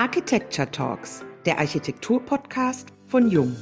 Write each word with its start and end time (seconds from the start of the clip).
Architecture 0.00 0.70
Talks, 0.70 1.26
der 1.44 1.58
Architektur-Podcast 1.58 2.88
von 3.06 3.30
Jung. 3.30 3.54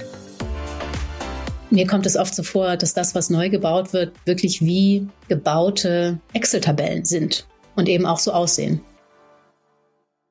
Mir 1.70 1.84
kommt 1.84 2.06
es 2.06 2.16
oft 2.16 2.32
so 2.32 2.44
vor, 2.44 2.76
dass 2.76 2.94
das, 2.94 3.16
was 3.16 3.28
neu 3.28 3.50
gebaut 3.50 3.92
wird, 3.92 4.14
wirklich 4.24 4.60
wie 4.60 5.08
gebaute 5.26 6.20
Excel-Tabellen 6.34 7.04
sind 7.04 7.48
und 7.74 7.88
eben 7.88 8.06
auch 8.06 8.20
so 8.20 8.30
aussehen. 8.30 8.80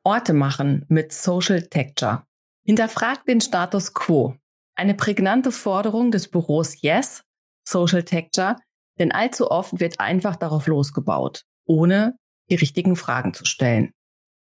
Orte 0.06 0.32
machen 0.32 0.86
mit 0.88 1.12
Social 1.12 1.64
Texture. 1.64 2.24
Hinterfragt 2.64 3.28
den 3.28 3.42
Status 3.42 3.94
quo. 3.94 4.34
Eine 4.76 4.94
prägnante 4.94 5.52
Forderung 5.52 6.12
des 6.12 6.30
Büros 6.30 6.82
Yes, 6.82 7.24
Social 7.68 8.04
Texture, 8.04 8.56
denn 8.98 9.12
allzu 9.12 9.52
oft 9.52 9.82
wird 9.82 10.00
einfach 10.00 10.38
darauf 10.38 10.68
losgebaut, 10.68 11.44
ohne 11.66 12.16
die 12.50 12.56
richtigen 12.56 12.96
Fragen 12.96 13.34
zu 13.34 13.44
stellen. 13.44 13.92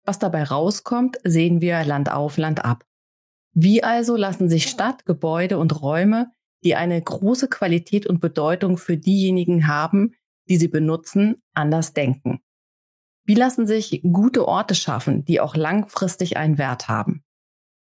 Was 0.09 0.18
dabei 0.18 0.45
rauskommt, 0.45 1.18
sehen 1.22 1.61
wir 1.61 1.84
Land 1.84 2.11
auf, 2.11 2.38
Land 2.38 2.64
ab. 2.64 2.86
Wie 3.52 3.82
also 3.84 4.16
lassen 4.16 4.48
sich 4.48 4.66
Stadt, 4.66 5.05
Gebäude 5.05 5.59
und 5.59 5.82
Räume, 5.82 6.32
die 6.65 6.77
eine 6.77 6.98
große 6.98 7.48
Qualität 7.48 8.06
und 8.06 8.18
Bedeutung 8.18 8.79
für 8.79 8.96
diejenigen 8.96 9.68
haben, 9.68 10.15
die 10.48 10.56
sie 10.56 10.68
benutzen, 10.68 11.42
anders 11.52 11.92
denken? 11.92 12.41
Wie 13.27 13.34
lassen 13.34 13.66
sich 13.66 14.01
gute 14.02 14.48
Orte 14.48 14.74
schaffen, 14.74 15.27
die 15.27 15.42
auch 15.42 15.55
langfristig 15.55 16.38
einen 16.38 16.56
Wert 16.56 16.88
haben? 16.88 17.23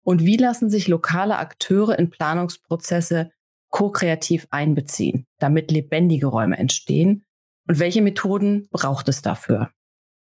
Und 0.03 0.23
wie 0.23 0.37
lassen 0.37 0.69
sich 0.69 0.87
lokale 0.87 1.39
Akteure 1.39 1.97
in 1.97 2.11
Planungsprozesse 2.11 3.31
ko-kreativ 3.71 4.45
einbeziehen, 4.51 5.25
damit 5.39 5.71
lebendige 5.71 6.27
Räume 6.27 6.59
entstehen? 6.59 7.25
Und 7.67 7.79
welche 7.79 8.03
Methoden 8.03 8.67
braucht 8.69 9.09
es 9.09 9.23
dafür? 9.23 9.71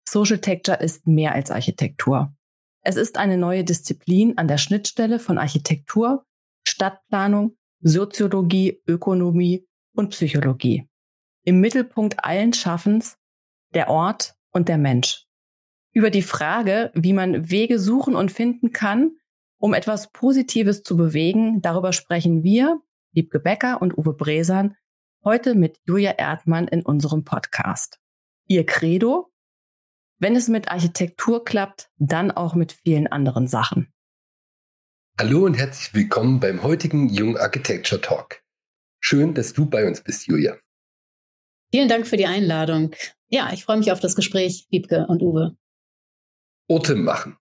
Social 0.07 0.39
Texture 0.39 0.77
ist 0.77 1.07
mehr 1.07 1.33
als 1.33 1.51
Architektur. 1.51 2.33
Es 2.81 2.95
ist 2.95 3.17
eine 3.17 3.37
neue 3.37 3.63
Disziplin 3.63 4.37
an 4.37 4.47
der 4.47 4.57
Schnittstelle 4.57 5.19
von 5.19 5.37
Architektur, 5.37 6.25
Stadtplanung, 6.67 7.57
Soziologie, 7.81 8.81
Ökonomie 8.87 9.67
und 9.95 10.09
Psychologie. 10.09 10.87
Im 11.43 11.59
Mittelpunkt 11.59 12.23
allen 12.23 12.53
Schaffens 12.53 13.17
der 13.73 13.89
Ort 13.89 14.35
und 14.51 14.69
der 14.69 14.77
Mensch. 14.77 15.25
Über 15.91 16.09
die 16.09 16.21
Frage, 16.21 16.91
wie 16.93 17.13
man 17.13 17.49
Wege 17.49 17.79
suchen 17.79 18.15
und 18.15 18.31
finden 18.31 18.71
kann, 18.71 19.17
um 19.57 19.73
etwas 19.73 20.11
Positives 20.11 20.83
zu 20.83 20.97
bewegen, 20.97 21.61
darüber 21.61 21.93
sprechen 21.93 22.43
wir, 22.43 22.81
Liebke 23.13 23.39
Becker 23.39 23.81
und 23.81 23.97
Uwe 23.97 24.13
Bresan, 24.13 24.75
heute 25.23 25.55
mit 25.55 25.79
Julia 25.85 26.11
Erdmann 26.11 26.67
in 26.67 26.83
unserem 26.83 27.23
Podcast. 27.23 27.99
Ihr 28.47 28.65
Credo, 28.65 29.31
wenn 30.19 30.35
es 30.35 30.47
mit 30.47 30.69
Architektur 30.69 31.43
klappt, 31.43 31.89
dann 31.97 32.31
auch 32.31 32.55
mit 32.55 32.71
vielen 32.71 33.07
anderen 33.07 33.47
Sachen. 33.47 33.91
Hallo 35.19 35.45
und 35.45 35.55
herzlich 35.55 35.93
willkommen 35.93 36.39
beim 36.39 36.63
heutigen 36.63 37.09
Jung 37.09 37.37
Architecture 37.37 38.01
Talk. 38.01 38.41
Schön, 38.99 39.33
dass 39.33 39.53
du 39.53 39.65
bei 39.65 39.85
uns 39.87 40.01
bist, 40.01 40.27
Julia. 40.27 40.57
Vielen 41.71 41.89
Dank 41.89 42.07
für 42.07 42.17
die 42.17 42.25
Einladung. 42.25 42.95
Ja, 43.27 43.51
ich 43.53 43.63
freue 43.63 43.77
mich 43.77 43.91
auf 43.91 43.99
das 43.99 44.15
Gespräch, 44.15 44.67
Wiebke 44.69 45.05
und 45.07 45.21
Uwe. 45.21 45.57
Orte 46.67 46.95
machen. 46.95 47.37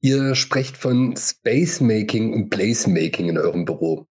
Ihr 0.00 0.34
sprecht 0.34 0.76
von 0.76 1.16
Space 1.16 1.80
Making 1.80 2.32
und 2.32 2.50
Place 2.50 2.86
Making 2.86 3.30
in 3.30 3.38
eurem 3.38 3.64
Büro. 3.64 4.06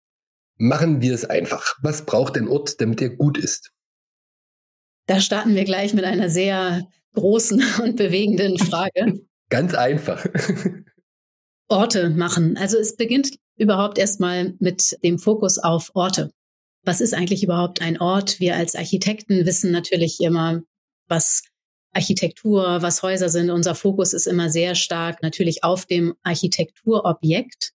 Machen 0.58 1.00
wir 1.00 1.14
es 1.14 1.24
einfach. 1.24 1.76
Was 1.82 2.04
braucht 2.06 2.36
ein 2.36 2.48
Ort, 2.48 2.80
damit 2.80 3.00
er 3.00 3.10
gut 3.10 3.38
ist? 3.38 3.72
Da 5.06 5.20
starten 5.20 5.54
wir 5.54 5.64
gleich 5.64 5.94
mit 5.94 6.04
einer 6.04 6.28
sehr 6.28 6.88
großen 7.16 7.62
und 7.82 7.96
bewegenden 7.96 8.58
Frage. 8.58 9.20
Ganz 9.48 9.74
einfach. 9.74 10.24
Orte 11.68 12.10
machen. 12.10 12.56
Also 12.56 12.78
es 12.78 12.96
beginnt 12.96 13.36
überhaupt 13.56 13.98
erstmal 13.98 14.54
mit 14.60 14.96
dem 15.02 15.18
Fokus 15.18 15.58
auf 15.58 15.90
Orte. 15.94 16.30
Was 16.84 17.00
ist 17.00 17.14
eigentlich 17.14 17.42
überhaupt 17.42 17.82
ein 17.82 18.00
Ort? 18.00 18.38
Wir 18.38 18.54
als 18.54 18.76
Architekten 18.76 19.44
wissen 19.44 19.72
natürlich 19.72 20.20
immer, 20.20 20.62
was 21.08 21.42
Architektur, 21.92 22.82
was 22.82 23.02
Häuser 23.02 23.28
sind. 23.28 23.50
Unser 23.50 23.74
Fokus 23.74 24.12
ist 24.12 24.26
immer 24.26 24.50
sehr 24.50 24.74
stark 24.74 25.22
natürlich 25.22 25.64
auf 25.64 25.86
dem 25.86 26.14
Architekturobjekt. 26.22 27.72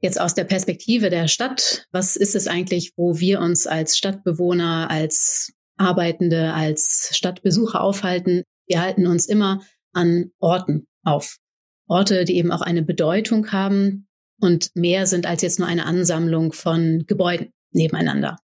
Jetzt 0.00 0.20
aus 0.20 0.34
der 0.34 0.44
Perspektive 0.44 1.10
der 1.10 1.26
Stadt, 1.26 1.86
was 1.90 2.14
ist 2.14 2.36
es 2.36 2.46
eigentlich, 2.46 2.92
wo 2.96 3.18
wir 3.18 3.40
uns 3.40 3.66
als 3.66 3.98
Stadtbewohner, 3.98 4.88
als 4.88 5.52
Arbeitende, 5.78 6.52
als 6.52 7.10
Stadtbesucher 7.12 7.80
aufhalten. 7.80 8.42
Wir 8.66 8.80
halten 8.80 9.06
uns 9.06 9.26
immer 9.26 9.62
an 9.92 10.30
Orten 10.38 10.86
auf. 11.04 11.38
Orte, 11.86 12.24
die 12.24 12.36
eben 12.36 12.52
auch 12.52 12.60
eine 12.60 12.82
Bedeutung 12.82 13.50
haben 13.52 14.08
und 14.40 14.70
mehr 14.74 15.06
sind 15.06 15.26
als 15.26 15.42
jetzt 15.42 15.58
nur 15.58 15.68
eine 15.68 15.86
Ansammlung 15.86 16.52
von 16.52 17.04
Gebäuden 17.06 17.50
nebeneinander. 17.72 18.38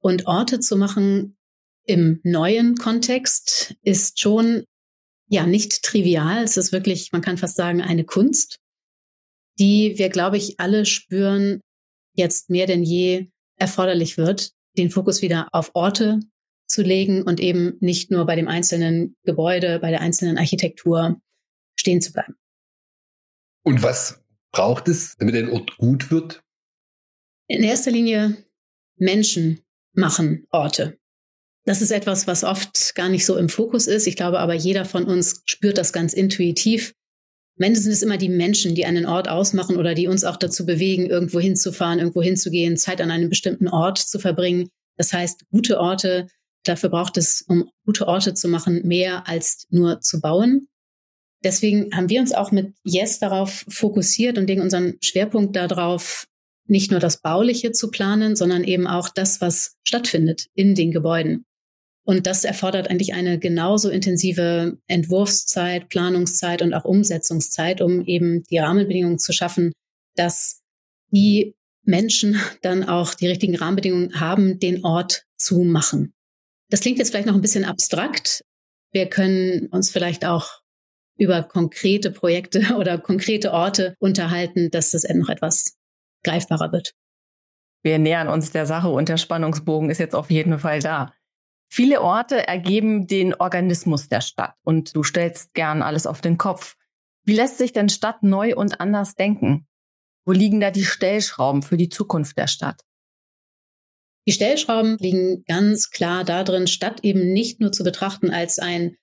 Und 0.00 0.26
Orte 0.26 0.60
zu 0.60 0.76
machen 0.76 1.36
im 1.86 2.20
neuen 2.24 2.76
Kontext 2.76 3.74
ist 3.82 4.20
schon 4.20 4.64
ja 5.28 5.46
nicht 5.46 5.82
trivial. 5.82 6.42
Es 6.42 6.56
ist 6.56 6.72
wirklich, 6.72 7.12
man 7.12 7.22
kann 7.22 7.38
fast 7.38 7.56
sagen, 7.56 7.80
eine 7.80 8.04
Kunst, 8.04 8.58
die 9.58 9.94
wir, 9.96 10.08
glaube 10.08 10.36
ich, 10.36 10.58
alle 10.60 10.84
spüren, 10.84 11.60
jetzt 12.14 12.50
mehr 12.50 12.66
denn 12.66 12.82
je 12.82 13.30
erforderlich 13.56 14.16
wird, 14.16 14.50
den 14.76 14.90
Fokus 14.90 15.22
wieder 15.22 15.48
auf 15.52 15.70
Orte 15.74 16.20
zu 16.66 16.82
legen 16.82 17.22
und 17.22 17.40
eben 17.40 17.76
nicht 17.80 18.10
nur 18.10 18.26
bei 18.26 18.36
dem 18.36 18.48
einzelnen 18.48 19.16
Gebäude, 19.24 19.78
bei 19.78 19.90
der 19.90 20.00
einzelnen 20.00 20.38
Architektur 20.38 21.20
stehen 21.78 22.00
zu 22.00 22.12
bleiben. 22.12 22.34
Und 23.62 23.82
was 23.82 24.22
braucht 24.52 24.88
es, 24.88 25.16
damit 25.16 25.34
ein 25.34 25.50
Ort 25.50 25.76
gut 25.78 26.10
wird? 26.10 26.42
In 27.48 27.62
erster 27.62 27.90
Linie 27.90 28.36
Menschen 28.96 29.60
machen 29.92 30.46
Orte. 30.50 30.98
Das 31.66 31.80
ist 31.80 31.90
etwas, 31.90 32.26
was 32.26 32.44
oft 32.44 32.94
gar 32.94 33.08
nicht 33.08 33.24
so 33.24 33.36
im 33.36 33.48
Fokus 33.48 33.86
ist. 33.86 34.06
Ich 34.06 34.16
glaube 34.16 34.38
aber, 34.38 34.54
jeder 34.54 34.84
von 34.84 35.04
uns 35.04 35.42
spürt 35.46 35.78
das 35.78 35.92
ganz 35.92 36.12
intuitiv. 36.12 36.94
Am 37.58 37.64
Ende 37.64 37.80
sind 37.80 37.92
es 37.92 38.02
immer 38.02 38.18
die 38.18 38.28
Menschen, 38.28 38.74
die 38.74 38.84
einen 38.84 39.06
Ort 39.06 39.28
ausmachen 39.28 39.76
oder 39.76 39.94
die 39.94 40.08
uns 40.08 40.24
auch 40.24 40.36
dazu 40.36 40.66
bewegen, 40.66 41.06
irgendwo 41.06 41.40
hinzufahren, 41.40 42.00
irgendwo 42.00 42.20
hinzugehen, 42.20 42.76
Zeit 42.76 43.00
an 43.00 43.10
einem 43.10 43.28
bestimmten 43.28 43.68
Ort 43.68 43.98
zu 43.98 44.18
verbringen. 44.18 44.68
Das 44.96 45.12
heißt, 45.12 45.46
gute 45.50 45.78
Orte 45.78 46.28
Dafür 46.64 46.88
braucht 46.88 47.16
es, 47.16 47.42
um 47.42 47.70
gute 47.84 48.08
Orte 48.08 48.34
zu 48.34 48.48
machen, 48.48 48.86
mehr 48.86 49.28
als 49.28 49.66
nur 49.70 50.00
zu 50.00 50.20
bauen. 50.20 50.68
Deswegen 51.44 51.94
haben 51.94 52.08
wir 52.08 52.20
uns 52.20 52.32
auch 52.32 52.52
mit 52.52 52.74
Yes 52.82 53.18
darauf 53.18 53.66
fokussiert 53.68 54.38
und 54.38 54.46
legen 54.46 54.62
unseren 54.62 54.96
Schwerpunkt 55.02 55.54
darauf, 55.54 56.26
nicht 56.66 56.90
nur 56.90 57.00
das 57.00 57.20
Bauliche 57.20 57.72
zu 57.72 57.90
planen, 57.90 58.34
sondern 58.34 58.64
eben 58.64 58.86
auch 58.86 59.10
das, 59.10 59.42
was 59.42 59.76
stattfindet 59.84 60.46
in 60.54 60.74
den 60.74 60.90
Gebäuden. 60.90 61.44
Und 62.06 62.26
das 62.26 62.44
erfordert 62.44 62.88
eigentlich 62.88 63.12
eine 63.12 63.38
genauso 63.38 63.90
intensive 63.90 64.78
Entwurfszeit, 64.86 65.90
Planungszeit 65.90 66.62
und 66.62 66.72
auch 66.72 66.84
Umsetzungszeit, 66.84 67.82
um 67.82 68.06
eben 68.06 68.42
die 68.44 68.58
Rahmenbedingungen 68.58 69.18
zu 69.18 69.32
schaffen, 69.32 69.72
dass 70.16 70.62
die 71.10 71.54
Menschen 71.82 72.40
dann 72.62 72.84
auch 72.84 73.12
die 73.12 73.26
richtigen 73.26 73.56
Rahmenbedingungen 73.56 74.20
haben, 74.20 74.58
den 74.58 74.84
Ort 74.84 75.24
zu 75.36 75.60
machen. 75.64 76.13
Das 76.74 76.80
klingt 76.80 76.98
jetzt 76.98 77.10
vielleicht 77.10 77.28
noch 77.28 77.36
ein 77.36 77.40
bisschen 77.40 77.64
abstrakt. 77.64 78.44
Wir 78.90 79.08
können 79.08 79.68
uns 79.68 79.92
vielleicht 79.92 80.26
auch 80.26 80.60
über 81.16 81.44
konkrete 81.44 82.10
Projekte 82.10 82.74
oder 82.76 82.98
konkrete 82.98 83.52
Orte 83.52 83.94
unterhalten, 84.00 84.72
dass 84.72 84.90
das 84.90 85.04
noch 85.04 85.28
etwas 85.28 85.76
greifbarer 86.24 86.72
wird. 86.72 86.92
Wir 87.84 88.00
nähern 88.00 88.26
uns 88.26 88.50
der 88.50 88.66
Sache 88.66 88.88
und 88.88 89.08
der 89.08 89.18
Spannungsbogen 89.18 89.88
ist 89.88 89.98
jetzt 89.98 90.16
auf 90.16 90.32
jeden 90.32 90.58
Fall 90.58 90.80
da. 90.80 91.12
Viele 91.70 92.00
Orte 92.00 92.44
ergeben 92.48 93.06
den 93.06 93.34
Organismus 93.34 94.08
der 94.08 94.20
Stadt 94.20 94.56
und 94.64 94.96
du 94.96 95.04
stellst 95.04 95.54
gern 95.54 95.80
alles 95.80 96.08
auf 96.08 96.22
den 96.22 96.38
Kopf. 96.38 96.74
Wie 97.22 97.36
lässt 97.36 97.58
sich 97.58 97.72
denn 97.72 97.88
Stadt 97.88 98.24
neu 98.24 98.56
und 98.56 98.80
anders 98.80 99.14
denken? 99.14 99.68
Wo 100.24 100.32
liegen 100.32 100.58
da 100.58 100.72
die 100.72 100.84
Stellschrauben 100.84 101.62
für 101.62 101.76
die 101.76 101.88
Zukunft 101.88 102.36
der 102.36 102.48
Stadt? 102.48 102.82
Die 104.26 104.32
Stellschrauben 104.32 104.96
liegen 104.98 105.44
ganz 105.46 105.90
klar 105.90 106.24
darin, 106.24 106.66
Stadt 106.66 107.00
eben 107.02 107.32
nicht 107.32 107.60
nur 107.60 107.72
zu 107.72 107.84
betrachten 107.84 108.30
als 108.30 108.58
ein 108.58 108.96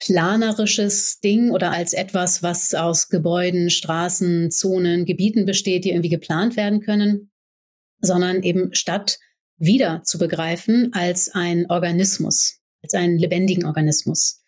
planerisches 0.00 1.20
Ding 1.20 1.50
oder 1.50 1.70
als 1.70 1.92
etwas, 1.92 2.42
was 2.42 2.74
aus 2.74 3.08
Gebäuden, 3.08 3.70
Straßen, 3.70 4.50
Zonen, 4.50 5.04
Gebieten 5.04 5.46
besteht, 5.46 5.84
die 5.84 5.90
irgendwie 5.90 6.08
geplant 6.08 6.56
werden 6.56 6.80
können, 6.80 7.30
sondern 8.00 8.42
eben 8.42 8.74
Stadt 8.74 9.18
wieder 9.58 10.02
zu 10.02 10.18
begreifen 10.18 10.92
als 10.92 11.28
ein 11.32 11.70
Organismus, 11.70 12.58
als 12.82 12.94
einen 12.94 13.18
lebendigen 13.18 13.64
Organismus. 13.64 14.42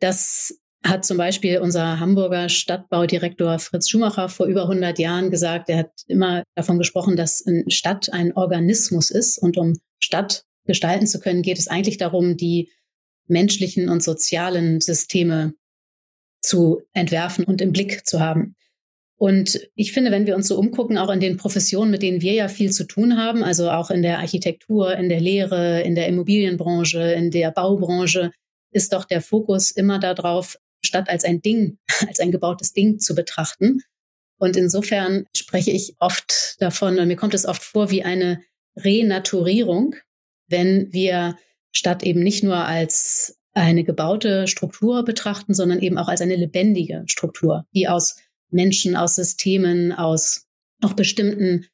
Das 0.00 0.59
hat 0.84 1.04
zum 1.04 1.18
Beispiel 1.18 1.58
unser 1.58 2.00
Hamburger 2.00 2.48
Stadtbaudirektor 2.48 3.58
Fritz 3.58 3.88
Schumacher 3.88 4.28
vor 4.28 4.46
über 4.46 4.62
100 4.62 4.98
Jahren 4.98 5.30
gesagt. 5.30 5.68
Er 5.68 5.78
hat 5.78 5.92
immer 6.06 6.42
davon 6.54 6.78
gesprochen, 6.78 7.16
dass 7.16 7.46
eine 7.46 7.64
Stadt 7.68 8.12
ein 8.12 8.32
Organismus 8.34 9.10
ist. 9.10 9.38
Und 9.38 9.58
um 9.58 9.78
Stadt 9.98 10.44
gestalten 10.64 11.06
zu 11.06 11.20
können, 11.20 11.42
geht 11.42 11.58
es 11.58 11.68
eigentlich 11.68 11.98
darum, 11.98 12.36
die 12.36 12.70
menschlichen 13.26 13.88
und 13.88 14.02
sozialen 14.02 14.80
Systeme 14.80 15.52
zu 16.42 16.80
entwerfen 16.92 17.44
und 17.44 17.60
im 17.60 17.72
Blick 17.72 18.06
zu 18.06 18.20
haben. 18.20 18.56
Und 19.16 19.60
ich 19.74 19.92
finde, 19.92 20.10
wenn 20.12 20.26
wir 20.26 20.34
uns 20.34 20.48
so 20.48 20.58
umgucken, 20.58 20.96
auch 20.96 21.10
in 21.10 21.20
den 21.20 21.36
Professionen, 21.36 21.90
mit 21.90 22.00
denen 22.00 22.22
wir 22.22 22.32
ja 22.32 22.48
viel 22.48 22.72
zu 22.72 22.86
tun 22.86 23.18
haben, 23.18 23.44
also 23.44 23.70
auch 23.70 23.90
in 23.90 24.00
der 24.00 24.18
Architektur, 24.18 24.96
in 24.96 25.10
der 25.10 25.20
Lehre, 25.20 25.82
in 25.82 25.94
der 25.94 26.08
Immobilienbranche, 26.08 27.12
in 27.12 27.30
der 27.30 27.50
Baubranche, 27.50 28.30
ist 28.72 28.94
doch 28.94 29.04
der 29.04 29.20
Fokus 29.20 29.70
immer 29.72 29.98
darauf, 29.98 30.56
statt 30.84 31.08
als 31.08 31.24
ein 31.24 31.42
Ding, 31.42 31.78
als 32.08 32.20
ein 32.20 32.30
gebautes 32.30 32.72
Ding 32.72 32.98
zu 32.98 33.14
betrachten. 33.14 33.82
Und 34.38 34.56
insofern 34.56 35.26
spreche 35.36 35.70
ich 35.70 35.94
oft 35.98 36.56
davon, 36.60 36.98
und 36.98 37.08
mir 37.08 37.16
kommt 37.16 37.34
es 37.34 37.44
oft 37.44 37.62
vor 37.62 37.90
wie 37.90 38.02
eine 38.02 38.42
Renaturierung, 38.76 39.96
wenn 40.48 40.92
wir 40.92 41.36
statt 41.72 42.02
eben 42.02 42.22
nicht 42.22 42.42
nur 42.42 42.56
als 42.56 43.38
eine 43.52 43.84
gebaute 43.84 44.46
Struktur 44.46 45.04
betrachten, 45.04 45.54
sondern 45.54 45.80
eben 45.80 45.98
auch 45.98 46.08
als 46.08 46.20
eine 46.20 46.36
lebendige 46.36 47.04
Struktur, 47.06 47.66
die 47.74 47.88
aus 47.88 48.16
Menschen, 48.50 48.96
aus 48.96 49.16
Systemen, 49.16 49.92
aus 49.92 50.46
noch 50.80 50.94
bestimmten 50.94 51.66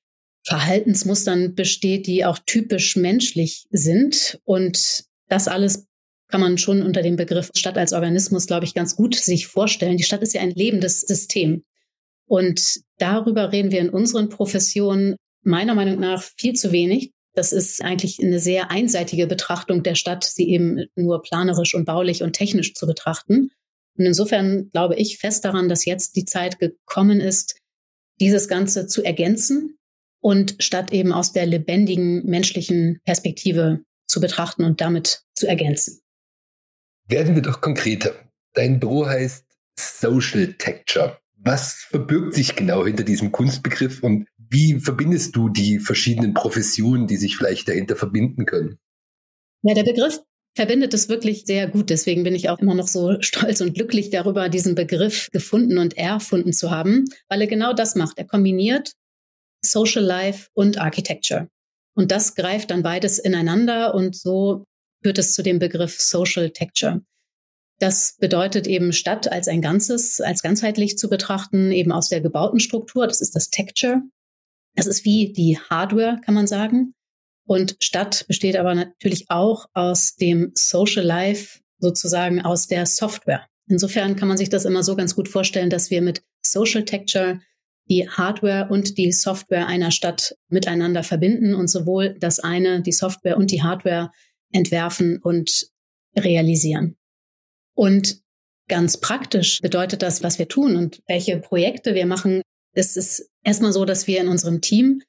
Verhaltensmustern 0.45 1.55
besteht, 1.55 2.07
die 2.07 2.25
auch 2.25 2.39
typisch 2.47 2.97
menschlich 2.97 3.67
sind. 3.71 4.41
Und 4.45 5.05
das 5.29 5.49
alles 5.49 5.87
kann 6.29 6.41
man 6.41 6.59
schon 6.59 6.83
unter 6.83 7.03
dem 7.03 7.17
Begriff 7.17 7.51
Stadt 7.55 7.79
als 7.79 7.93
Organismus, 7.93 8.47
glaube 8.47 8.65
ich, 8.65 8.75
ganz 8.75 8.97
gut 8.97 9.15
sich 9.15 9.47
vorstellen. 9.47 9.97
Die 9.97 10.05
Stadt 10.05 10.23
ist 10.23 10.35
ja 10.35 10.41
ein 10.41 10.51
lebendes 10.51 11.01
System. 11.01 11.65
Und 12.27 12.81
darüber 12.99 13.53
reden 13.53 13.71
wir 13.71 13.81
in 13.81 13.91
unseren 13.91 14.29
Professionen 14.29 15.17
meiner 15.43 15.75
Meinung 15.75 16.01
nach 16.01 16.23
viel 16.23 16.55
zu 16.55 16.73
wenig. 16.73 17.13
Das 17.35 17.53
ist 17.53 17.83
eigentlich 17.83 18.19
eine 18.21 18.41
sehr 18.41 18.71
einseitige 18.71 19.27
Betrachtung 19.27 19.83
der 19.83 19.95
Stadt, 19.95 20.25
sie 20.25 20.49
eben 20.49 20.87
nur 20.97 21.23
planerisch 21.23 21.75
und 21.75 21.85
baulich 21.85 22.23
und 22.23 22.33
technisch 22.33 22.75
zu 22.75 22.87
betrachten. 22.87 23.51
Und 23.97 24.05
insofern 24.05 24.71
glaube 24.71 24.97
ich 24.97 25.19
fest 25.19 25.45
daran, 25.45 25.69
dass 25.69 25.85
jetzt 25.85 26.17
die 26.17 26.25
Zeit 26.25 26.59
gekommen 26.59 27.21
ist, 27.21 27.61
dieses 28.21 28.49
Ganze 28.49 28.87
zu 28.87 29.05
ergänzen 29.05 29.79
und 30.21 30.57
statt 30.59 30.93
eben 30.93 31.13
aus 31.13 31.33
der 31.33 31.47
lebendigen 31.47 32.25
menschlichen 32.25 33.01
Perspektive 33.05 33.83
zu 34.09 34.21
betrachten 34.21 34.65
und 34.65 34.81
damit 34.81 35.23
zu 35.35 35.47
ergänzen. 35.47 36.01
Werden 37.09 37.35
wir 37.35 37.43
doch 37.43 37.61
konkreter. 37.61 38.15
Dein 38.55 38.81
Büro 38.81 39.07
heißt 39.07 39.45
Social 39.79 40.55
Texture. 40.55 41.19
Was 41.37 41.87
verbirgt 41.91 42.35
sich 42.35 42.57
genau 42.57 42.85
hinter 42.85 43.05
diesem 43.05 43.31
Kunstbegriff 43.31 44.03
und 44.03 44.27
wie 44.39 44.81
verbindest 44.81 45.37
du 45.37 45.49
die 45.49 45.79
verschiedenen 45.79 46.35
Professionen, 46.35 47.07
die 47.07 47.17
sich 47.17 47.37
vielleicht 47.37 47.69
dahinter 47.69 47.97
verbinden 47.97 48.47
können? 48.47 48.79
Ja, 49.63 49.75
der 49.75 49.85
Begriff 49.85 50.21
verbindet 50.57 50.95
es 50.95 51.09
wirklich 51.09 51.45
sehr 51.45 51.69
gut. 51.69 51.91
Deswegen 51.91 52.25
bin 52.25 52.35
ich 52.35 52.49
auch 52.49 52.59
immer 52.59 52.75
noch 52.75 52.89
so 52.89 53.21
stolz 53.21 53.61
und 53.61 53.75
glücklich 53.75 54.11
darüber, 54.11 54.49
diesen 54.49 54.75
Begriff 54.75 55.29
gefunden 55.31 55.79
und 55.79 55.97
erfunden 55.97 56.53
zu 56.53 56.71
haben, 56.71 57.05
weil 57.29 57.43
er 57.43 57.47
genau 57.47 57.73
das 57.73 57.95
macht. 57.95 58.19
Er 58.19 58.27
kombiniert 58.27 58.93
Social 59.65 60.05
Life 60.05 60.49
und 60.55 60.79
Architecture. 60.79 61.49
Und 61.95 62.11
das 62.11 62.35
greift 62.35 62.71
dann 62.71 62.83
beides 62.83 63.19
ineinander 63.19 63.95
und 63.95 64.17
so 64.17 64.65
führt 65.07 65.19
es 65.19 65.35
zu 65.35 65.45
dem 65.45 65.61
Begriff 65.61 66.01
Social 66.01 66.51
Texture. 66.51 67.01
Das 67.79 68.17
bedeutet 68.19 68.67
eben 68.67 68.93
Stadt 68.93 69.31
als 69.31 69.47
ein 69.47 69.63
Ganzes, 69.63 70.21
als 70.21 70.43
ganzheitlich 70.43 70.99
zu 70.99 71.09
betrachten, 71.09 71.71
eben 71.71 71.93
aus 71.93 72.09
der 72.09 72.21
gebauten 72.21 72.59
Struktur. 72.59 73.07
Das 73.07 73.21
ist 73.21 73.37
das 73.37 73.51
Texture. 73.51 74.03
Das 74.75 74.89
ist 74.89 75.05
wie 75.05 75.33
die 75.33 75.61
Hardware, 75.61 76.19
kann 76.25 76.35
man 76.35 76.49
sagen. 76.49 76.93
Und 77.47 77.77
Stadt 77.79 78.27
besteht 78.27 78.57
aber 78.57 78.75
natürlich 78.75 79.27
auch 79.29 79.67
aus 79.75 80.17
dem 80.17 80.51
Social 80.57 81.05
Life, 81.05 81.61
sozusagen 81.79 82.41
aus 82.41 82.67
der 82.67 82.85
Software. 82.85 83.47
Insofern 83.69 84.17
kann 84.17 84.27
man 84.27 84.39
sich 84.39 84.49
das 84.49 84.65
immer 84.65 84.83
so 84.83 84.97
ganz 84.97 85.15
gut 85.15 85.29
vorstellen, 85.29 85.71
dass 85.71 85.89
wir 85.89 86.03
mit 86.03 86.25
Social 86.43 86.85
Texture 86.85 87.39
die 87.89 88.09
Hardware 88.09 88.67
und 88.71 88.99
die 88.99 89.13
Software 89.13 89.69
einer 89.69 89.93
Stadt 89.93 90.35
miteinander 90.49 91.05
verbinden 91.05 91.55
und 91.55 91.69
sowohl 91.69 92.17
das 92.19 92.41
eine, 92.41 92.83
die 92.83 92.91
Software 92.91 93.37
und 93.37 93.53
die 93.53 93.63
Hardware 93.63 94.11
entwerfen 94.53 95.19
und 95.23 95.69
realisieren. 96.17 96.97
Und 97.75 98.21
ganz 98.69 98.99
praktisch 98.99 99.61
bedeutet 99.61 100.03
das, 100.03 100.23
was 100.23 100.39
wir 100.39 100.49
tun 100.49 100.77
und 100.77 101.03
welche 101.07 101.39
Projekte 101.39 101.95
wir 101.95 102.07
machen. 102.07 102.43
Es 102.73 102.97
ist 102.97 103.29
erstmal 103.43 103.73
so, 103.73 103.85
dass 103.85 104.07
wir 104.07 104.21
in 104.21 104.29
unserem 104.29 104.61
Team 104.61 105.03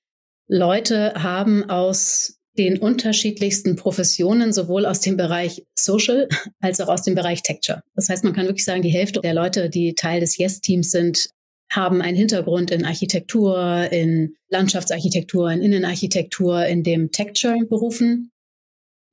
Leute 0.47 1.13
haben 1.15 1.69
aus 1.69 2.37
den 2.57 2.79
unterschiedlichsten 2.79 3.75
Professionen, 3.75 4.51
sowohl 4.51 4.85
aus 4.85 4.99
dem 4.99 5.15
Bereich 5.15 5.63
Social 5.77 6.27
als 6.59 6.79
auch 6.81 6.87
aus 6.87 7.03
dem 7.03 7.15
Bereich 7.15 7.43
Texture. 7.43 7.81
Das 7.95 8.09
heißt, 8.09 8.23
man 8.23 8.33
kann 8.33 8.47
wirklich 8.47 8.65
sagen, 8.65 8.81
die 8.81 8.89
Hälfte 8.89 9.21
der 9.21 9.33
Leute, 9.33 9.69
die 9.69 9.93
Teil 9.93 10.19
des 10.19 10.37
Yes-Teams 10.37 10.89
sind, 10.89 11.29
haben 11.71 12.01
einen 12.01 12.17
Hintergrund 12.17 12.71
in 12.71 12.85
Architektur, 12.85 13.91
in 13.91 14.35
Landschaftsarchitektur, 14.49 15.51
in 15.51 15.61
Innenarchitektur, 15.61 16.65
in 16.65 16.83
dem 16.83 17.11
Texture-Berufen. 17.11 18.31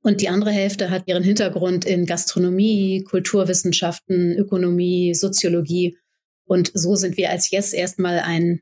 Und 0.05 0.21
die 0.21 0.29
andere 0.29 0.51
Hälfte 0.51 0.91
hat 0.91 1.07
ihren 1.07 1.23
Hintergrund 1.23 1.83
in 1.83 2.05
Gastronomie, 2.05 3.03
Kulturwissenschaften, 3.03 4.37
Ökonomie, 4.37 5.15
Soziologie. 5.15 5.97
Und 6.45 6.69
so 6.75 6.93
sind 6.93 7.17
wir 7.17 7.31
als 7.31 7.49
Yes 7.49 7.73
erstmal 7.73 8.19
ein, 8.19 8.59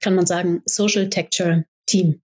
kann 0.00 0.14
man 0.14 0.24
sagen, 0.24 0.62
Social 0.64 1.10
Texture 1.10 1.66
Team. 1.84 2.22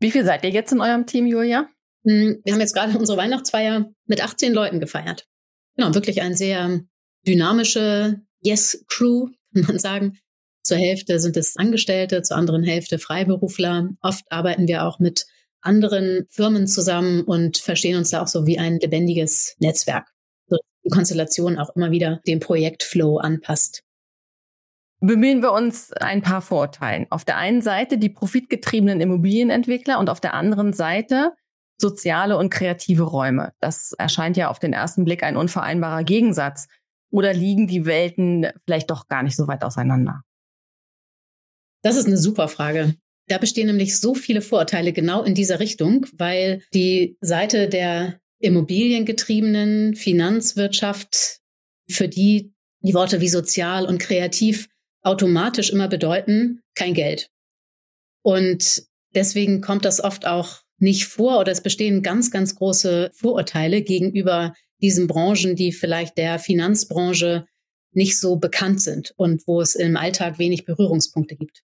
Wie 0.00 0.10
viel 0.10 0.24
seid 0.24 0.42
ihr 0.42 0.50
jetzt 0.50 0.72
in 0.72 0.80
eurem 0.80 1.06
Team, 1.06 1.28
Julia? 1.28 1.68
Hm, 2.04 2.40
wir 2.44 2.52
haben 2.52 2.60
jetzt 2.60 2.74
gerade 2.74 2.98
unsere 2.98 3.16
Weihnachtsfeier 3.16 3.92
mit 4.06 4.24
18 4.24 4.52
Leuten 4.52 4.80
gefeiert. 4.80 5.28
Genau, 5.76 5.94
wirklich 5.94 6.20
eine 6.20 6.34
sehr 6.34 6.80
dynamische 7.24 8.22
Yes-Crew, 8.40 9.28
kann 9.54 9.66
man 9.66 9.78
sagen. 9.78 10.18
Zur 10.64 10.78
Hälfte 10.78 11.20
sind 11.20 11.36
es 11.36 11.56
Angestellte, 11.56 12.22
zur 12.22 12.38
anderen 12.38 12.64
Hälfte 12.64 12.98
Freiberufler. 12.98 13.90
Oft 14.00 14.24
arbeiten 14.30 14.66
wir 14.66 14.84
auch 14.84 14.98
mit 14.98 15.26
anderen 15.62 16.26
Firmen 16.28 16.66
zusammen 16.66 17.22
und 17.22 17.58
verstehen 17.58 17.96
uns 17.96 18.10
da 18.10 18.22
auch 18.22 18.28
so 18.28 18.46
wie 18.46 18.58
ein 18.58 18.78
lebendiges 18.78 19.56
Netzwerk. 19.58 20.08
So 20.48 20.58
die 20.84 20.90
Konstellation 20.90 21.58
auch 21.58 21.74
immer 21.74 21.90
wieder 21.90 22.20
dem 22.26 22.40
Projektflow 22.40 23.18
anpasst 23.18 23.82
bemühen 25.02 25.42
wir 25.42 25.52
uns 25.52 25.92
ein 25.92 26.22
paar 26.22 26.40
Vorurteilen. 26.40 27.06
Auf 27.10 27.24
der 27.24 27.36
einen 27.36 27.60
Seite 27.60 27.98
die 27.98 28.08
profitgetriebenen 28.08 29.00
Immobilienentwickler 29.00 29.98
und 29.98 30.08
auf 30.08 30.20
der 30.20 30.32
anderen 30.32 30.72
Seite 30.72 31.32
soziale 31.76 32.38
und 32.38 32.50
kreative 32.50 33.02
Räume. 33.02 33.52
Das 33.58 33.92
erscheint 33.98 34.36
ja 34.36 34.48
auf 34.48 34.60
den 34.60 34.72
ersten 34.72 35.04
Blick 35.04 35.24
ein 35.24 35.36
unvereinbarer 35.36 36.04
Gegensatz. 36.04 36.68
Oder 37.10 37.34
liegen 37.34 37.66
die 37.66 37.84
Welten 37.84 38.46
vielleicht 38.64 38.90
doch 38.90 39.08
gar 39.08 39.22
nicht 39.22 39.36
so 39.36 39.48
weit 39.48 39.64
auseinander? 39.64 40.22
Das 41.82 41.96
ist 41.96 42.06
eine 42.06 42.16
super 42.16 42.46
Frage. 42.46 42.94
Da 43.28 43.38
bestehen 43.38 43.68
nämlich 43.68 43.98
so 43.98 44.14
viele 44.14 44.42
Vorurteile 44.42 44.92
genau 44.92 45.22
in 45.22 45.34
dieser 45.34 45.60
Richtung, 45.60 46.06
weil 46.12 46.62
die 46.74 47.16
Seite 47.20 47.68
der 47.68 48.20
immobiliengetriebenen 48.40 49.94
Finanzwirtschaft, 49.94 51.40
für 51.88 52.08
die 52.08 52.52
die 52.82 52.94
Worte 52.94 53.20
wie 53.20 53.28
sozial 53.28 53.86
und 53.86 53.98
kreativ 53.98 54.68
automatisch 55.02 55.70
immer 55.70 55.88
bedeuten, 55.88 56.60
kein 56.74 56.94
Geld. 56.94 57.28
Und 58.22 58.84
deswegen 59.14 59.60
kommt 59.60 59.84
das 59.84 60.02
oft 60.02 60.26
auch 60.26 60.62
nicht 60.78 61.06
vor 61.06 61.38
oder 61.38 61.52
es 61.52 61.62
bestehen 61.62 62.02
ganz, 62.02 62.30
ganz 62.30 62.56
große 62.56 63.10
Vorurteile 63.14 63.82
gegenüber 63.82 64.54
diesen 64.80 65.06
Branchen, 65.06 65.54
die 65.54 65.72
vielleicht 65.72 66.18
der 66.18 66.38
Finanzbranche 66.38 67.46
nicht 67.92 68.18
so 68.18 68.36
bekannt 68.36 68.80
sind 68.80 69.12
und 69.16 69.46
wo 69.46 69.60
es 69.60 69.74
im 69.74 69.96
Alltag 69.96 70.38
wenig 70.38 70.64
Berührungspunkte 70.64 71.36
gibt. 71.36 71.62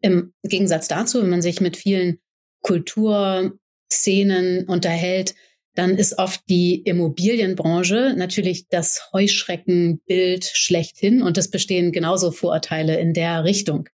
Im 0.00 0.32
Gegensatz 0.42 0.88
dazu, 0.88 1.22
wenn 1.22 1.30
man 1.30 1.42
sich 1.42 1.60
mit 1.60 1.76
vielen 1.76 2.18
Kulturszenen 2.62 4.66
unterhält, 4.66 5.36
dann 5.74 5.96
ist 5.96 6.18
oft 6.18 6.40
die 6.48 6.82
Immobilienbranche 6.82 8.14
natürlich 8.16 8.66
das 8.68 9.10
Heuschreckenbild 9.12 10.44
schlechthin 10.44 11.22
und 11.22 11.38
es 11.38 11.50
bestehen 11.50 11.92
genauso 11.92 12.32
Vorurteile 12.32 12.98
in 12.98 13.12
der 13.12 13.44
Richtung. 13.44 13.88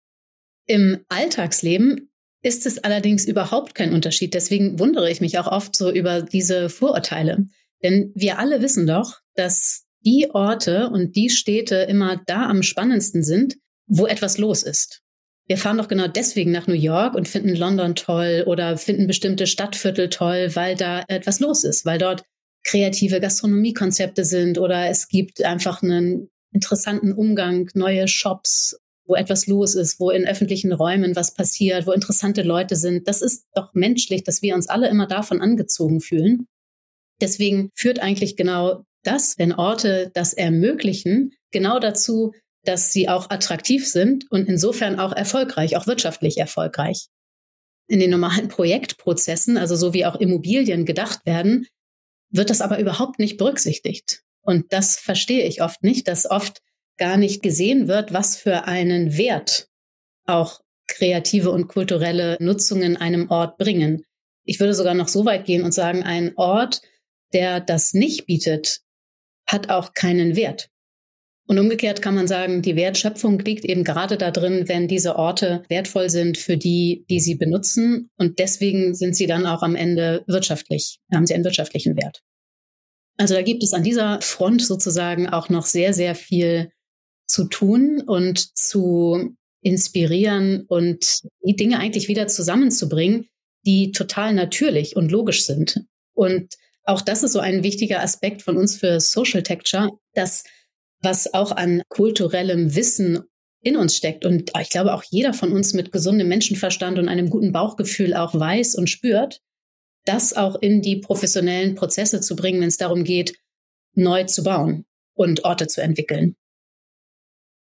Im 0.68 1.04
Alltagsleben 1.10 2.12
ist 2.44 2.66
es 2.66 2.80
allerdings 2.80 3.26
überhaupt 3.26 3.76
kein 3.76 3.94
Unterschied. 3.94 4.34
Deswegen 4.34 4.80
wundere 4.80 5.12
ich 5.12 5.22
mich 5.22 5.38
auch 5.38 5.48
oft 5.48 5.76
so 5.76 5.92
über 5.92 6.22
diese 6.22 6.70
Vorurteile. 6.70 7.46
Denn 7.84 8.12
wir 8.16 8.40
alle 8.40 8.62
wissen 8.62 8.88
doch, 8.88 9.20
dass 9.36 9.86
die 10.06 10.30
Orte 10.32 10.90
und 10.90 11.16
die 11.16 11.30
Städte 11.30 11.76
immer 11.76 12.22
da 12.26 12.48
am 12.48 12.64
spannendsten 12.64 13.24
sind, 13.24 13.58
wo 13.88 14.08
etwas 14.08 14.38
los 14.38 14.64
ist. 14.64 15.02
Wir 15.48 15.58
fahren 15.58 15.78
doch 15.78 15.88
genau 15.88 16.08
deswegen 16.08 16.52
nach 16.52 16.68
New 16.68 16.74
York 16.74 17.16
und 17.16 17.28
finden 17.28 17.56
London 17.56 17.96
toll 17.96 18.44
oder 18.48 18.78
finden 18.78 19.08
bestimmte 19.08 19.48
Stadtviertel 19.48 20.10
toll, 20.10 20.56
weil 20.56 20.76
da 20.76 21.04
etwas 21.08 21.40
los 21.40 21.64
ist, 21.64 21.86
weil 21.86 21.98
dort 21.98 22.24
kreative 22.64 23.20
Gastronomiekonzepte 23.20 24.24
sind 24.24 24.58
oder 24.58 24.90
es 24.90 25.08
gibt 25.08 25.44
einfach 25.44 25.82
einen 25.82 26.30
interessanten 26.54 27.14
Umgang, 27.14 27.70
neue 27.74 28.08
Shops, 28.08 28.78
wo 29.06 29.16
etwas 29.16 29.48
los 29.48 29.76
ist, 29.76 30.00
wo 30.00 30.10
in 30.10 30.28
öffentlichen 30.28 30.72
Räumen 30.72 31.16
was 31.16 31.34
passiert, 31.34 31.88
wo 31.88 31.92
interessante 31.92 32.44
Leute 32.44 32.76
sind. 32.76 33.08
Das 33.08 33.22
ist 33.22 33.46
doch 33.54 33.74
menschlich, 33.74 34.24
dass 34.24 34.42
wir 34.42 34.56
uns 34.56 34.70
alle 34.70 34.90
immer 34.90 35.08
davon 35.08 35.42
angezogen 35.42 36.02
fühlen. 36.02 36.48
Deswegen 37.20 37.72
führt 37.76 38.00
eigentlich 38.00 38.36
genau 38.36 38.84
das, 39.04 39.38
wenn 39.38 39.54
Orte 39.54 40.12
das 40.14 40.34
ermöglichen, 40.34 41.34
genau 41.52 41.80
dazu, 41.80 42.34
dass 42.64 42.94
sie 42.94 43.10
auch 43.10 43.30
attraktiv 43.30 43.88
sind 43.88 44.30
und 44.30 44.48
insofern 44.48 45.00
auch 45.00 45.14
erfolgreich, 45.14 45.78
auch 45.78 45.88
wirtschaftlich 45.88 46.38
erfolgreich. 46.38 47.08
In 47.88 48.00
den 48.00 48.12
normalen 48.12 48.48
Projektprozessen, 48.48 49.58
also 49.58 49.76
so 49.76 49.94
wie 49.94 50.06
auch 50.06 50.16
Immobilien 50.16 50.86
gedacht 50.86 51.26
werden, 51.26 51.68
wird 52.30 52.50
das 52.50 52.62
aber 52.62 52.80
überhaupt 52.80 53.20
nicht 53.20 53.38
berücksichtigt. 53.38 54.22
Und 54.42 54.72
das 54.72 54.98
verstehe 54.98 55.46
ich 55.46 55.62
oft 55.62 55.84
nicht, 55.84 56.08
dass 56.08 56.30
oft 56.30 56.62
gar 56.98 57.18
nicht 57.18 57.42
gesehen 57.42 57.88
wird, 57.88 58.14
was 58.14 58.38
für 58.38 58.66
einen 58.66 59.18
Wert 59.18 59.68
auch 60.26 60.62
kreative 60.88 61.52
und 61.52 61.68
kulturelle 61.68 62.38
Nutzungen 62.40 62.98
einem 62.98 63.30
Ort 63.30 63.58
bringen. 63.58 64.04
Ich 64.44 64.60
würde 64.60 64.74
sogar 64.74 64.94
noch 64.94 65.08
so 65.08 65.26
weit 65.26 65.46
gehen 65.46 65.64
und 65.64 65.74
sagen, 65.74 66.04
ein 66.04 66.34
Ort, 66.38 66.82
der 67.34 67.60
das 67.60 67.94
nicht 67.94 68.26
bietet, 68.26 68.82
hat 69.46 69.70
auch 69.70 69.94
keinen 69.94 70.36
Wert. 70.36 70.71
Und 71.48 71.60
umgekehrt 71.60 72.02
kann 72.02 72.16
man 72.16 72.28
sagen, 72.28 72.62
die 72.62 72.76
Wertschöpfung 72.76 73.40
liegt 73.40 73.66
eben 73.66 73.84
gerade 73.84 74.18
da 74.18 74.32
drin, 74.32 74.68
wenn 74.68 74.88
diese 74.88 75.16
Orte 75.16 75.64
wertvoll 75.68 76.10
sind 76.10 76.38
für 76.38 76.56
die, 76.56 77.06
die 77.10 77.20
sie 77.20 77.36
benutzen. 77.36 78.10
Und 78.18 78.40
deswegen 78.40 78.96
sind 78.96 79.16
sie 79.16 79.28
dann 79.28 79.46
auch 79.46 79.64
am 79.64 79.76
Ende 79.76 80.24
wirtschaftlich, 80.28 81.00
haben 81.14 81.26
sie 81.26 81.34
einen 81.34 81.44
wirtschaftlichen 81.44 81.98
Wert. 81.98 82.22
Also 83.18 83.34
da 83.34 83.42
gibt 83.42 83.64
es 83.64 83.74
an 83.74 83.84
dieser 83.84 84.22
Front 84.22 84.64
sozusagen 84.64 85.28
auch 85.28 85.50
noch 85.50 85.66
sehr, 85.66 85.94
sehr 85.94 86.16
viel 86.16 86.72
zu 87.28 87.46
tun 87.46 88.02
und 88.02 88.58
zu 88.58 89.36
inspirieren 89.62 90.66
und 90.68 91.22
die 91.46 91.56
Dinge 91.56 91.80
eigentlich 91.80 92.08
wieder 92.08 92.28
zusammenzubringen, 92.28 93.28
die 93.66 93.92
total 93.92 94.34
natürlich 94.34 94.96
und 94.96 95.12
logisch 95.12 95.46
sind. 95.46 95.86
Und 96.14 96.56
auch 96.84 97.02
das 97.02 97.24
ist 97.24 97.34
so 97.34 97.40
ein 97.40 97.64
wichtiger 97.64 98.02
Aspekt 98.02 98.42
von 98.42 98.58
uns 98.58 98.76
für 98.76 99.00
Social 99.00 99.44
Texture, 99.44 99.92
dass 100.14 100.44
was 101.02 101.34
auch 101.34 101.52
an 101.52 101.82
kulturellem 101.90 102.76
Wissen 102.76 103.24
in 103.62 103.78
uns 103.78 103.96
steckt 103.96 104.26
und 104.26 104.52
ich 104.60 104.70
glaube 104.70 104.94
auch 104.94 105.04
jeder 105.04 105.34
von 105.34 105.52
uns 105.52 105.74
mit 105.74 105.92
gesundem 105.92 106.28
Menschenverstand 106.28 106.98
und 106.98 107.08
einem 107.08 107.30
guten 107.30 107.52
Bauchgefühl 107.52 108.16
auch 108.16 108.34
weiß 108.34 108.76
und 108.76 108.90
spürt, 108.90 109.42
das 110.06 110.34
auch 110.34 110.56
in 110.56 110.82
die 110.82 110.98
professionellen 110.98 111.76
Prozesse 111.76 112.22
zu 112.22 112.36
bringen, 112.36 112.62
wenn 112.62 112.70
es 112.70 112.78
darum 112.78 113.04
geht, 113.04 113.38
neu 113.94 114.24
zu 114.24 114.44
bauen 114.44 114.86
und 115.14 115.44
Orte 115.44 115.68
zu 115.68 115.82
entwickeln. 115.82 116.36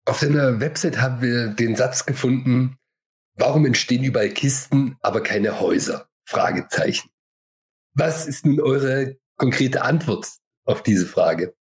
Auf 0.05 0.21
deiner 0.21 0.61
Website 0.61 1.01
haben 1.01 1.21
wir 1.23 1.49
den 1.49 1.77
Satz 1.77 2.07
gefunden, 2.07 2.77
warum 3.35 3.67
entstehen 3.67 4.05
überall 4.05 4.31
Kisten, 4.31 4.97
aber 5.01 5.23
keine 5.23 5.61
Häuser? 5.61 6.09
Fragezeichen. 6.25 7.11
Was 7.95 8.27
ist 8.27 8.47
nun 8.47 8.61
eure 8.61 9.17
konkrete 9.37 9.83
Antwort 9.83 10.27
auf 10.65 10.83
diese 10.83 11.07
Frage? 11.07 11.55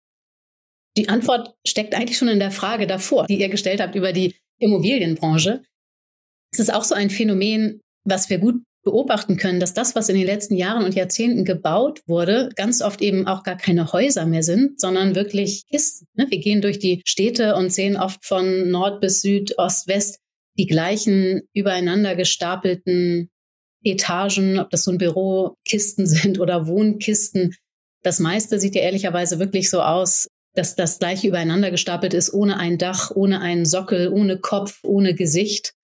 Die 1.00 1.09
Antwort 1.09 1.54
steckt 1.66 1.95
eigentlich 1.95 2.19
schon 2.19 2.28
in 2.28 2.40
der 2.40 2.50
Frage 2.50 2.87
davor, 2.87 3.25
die 3.25 3.40
ihr 3.40 3.49
gestellt 3.49 3.80
habt 3.80 3.95
über 3.95 4.12
die 4.12 4.35
Immobilienbranche. 4.59 5.62
Es 6.52 6.59
ist 6.59 6.71
auch 6.71 6.85
so 6.85 6.95
ein 6.95 7.09
Phänomen, 7.09 7.80
was 8.04 8.28
wir 8.28 8.37
gut 8.37 8.57
beobachten 8.85 9.38
können, 9.38 9.61
dass 9.61 9.73
das, 9.73 9.95
was 9.95 10.11
in 10.11 10.16
den 10.16 10.26
letzten 10.26 10.57
Jahren 10.57 10.85
und 10.85 10.95
Jahrzehnten 10.95 11.47
gebaut 11.47 12.02
wurde, 12.07 12.50
ganz 12.54 12.83
oft 12.83 13.00
eben 13.00 13.26
auch 13.26 13.45
gar 13.45 13.57
keine 13.57 13.95
Häuser 13.95 14.26
mehr 14.26 14.42
sind, 14.42 14.78
sondern 14.78 15.14
wirklich 15.14 15.64
Kisten. 15.71 16.04
Ne? 16.12 16.26
Wir 16.28 16.38
gehen 16.38 16.61
durch 16.61 16.78
die 16.78 17.00
Städte 17.07 17.57
und 17.57 17.73
sehen 17.73 17.97
oft 17.97 18.23
von 18.26 18.71
Nord 18.71 19.00
bis 19.00 19.23
Süd, 19.23 19.57
Ost, 19.57 19.88
West 19.88 20.19
die 20.59 20.66
gleichen 20.66 21.40
übereinander 21.54 22.14
gestapelten 22.14 23.30
Etagen, 23.83 24.59
ob 24.59 24.69
das 24.69 24.85
so 24.85 24.90
ein 24.90 24.99
Bürokisten 24.99 26.07
sind 26.07 26.38
oder 26.38 26.66
Wohnkisten. 26.66 27.54
Das 28.02 28.19
meiste 28.19 28.61
sieht 28.61 28.75
ja 28.75 28.83
ehrlicherweise 28.83 29.38
wirklich 29.38 29.71
so 29.71 29.80
aus, 29.80 30.28
dass 30.54 30.76
das 30.76 30.99
gleiche 30.99 31.28
übereinander 31.28 31.71
gestapelt 31.71 32.14
ist, 32.14 32.33
ohne 32.33 32.59
ein 32.59 32.78
Dach, 32.78 33.11
ohne 33.14 33.40
einen 33.40 33.64
Sockel, 33.64 34.09
ohne 34.09 34.38
Kopf, 34.38 34.80
ohne 34.83 35.14
Gesicht. 35.14 35.75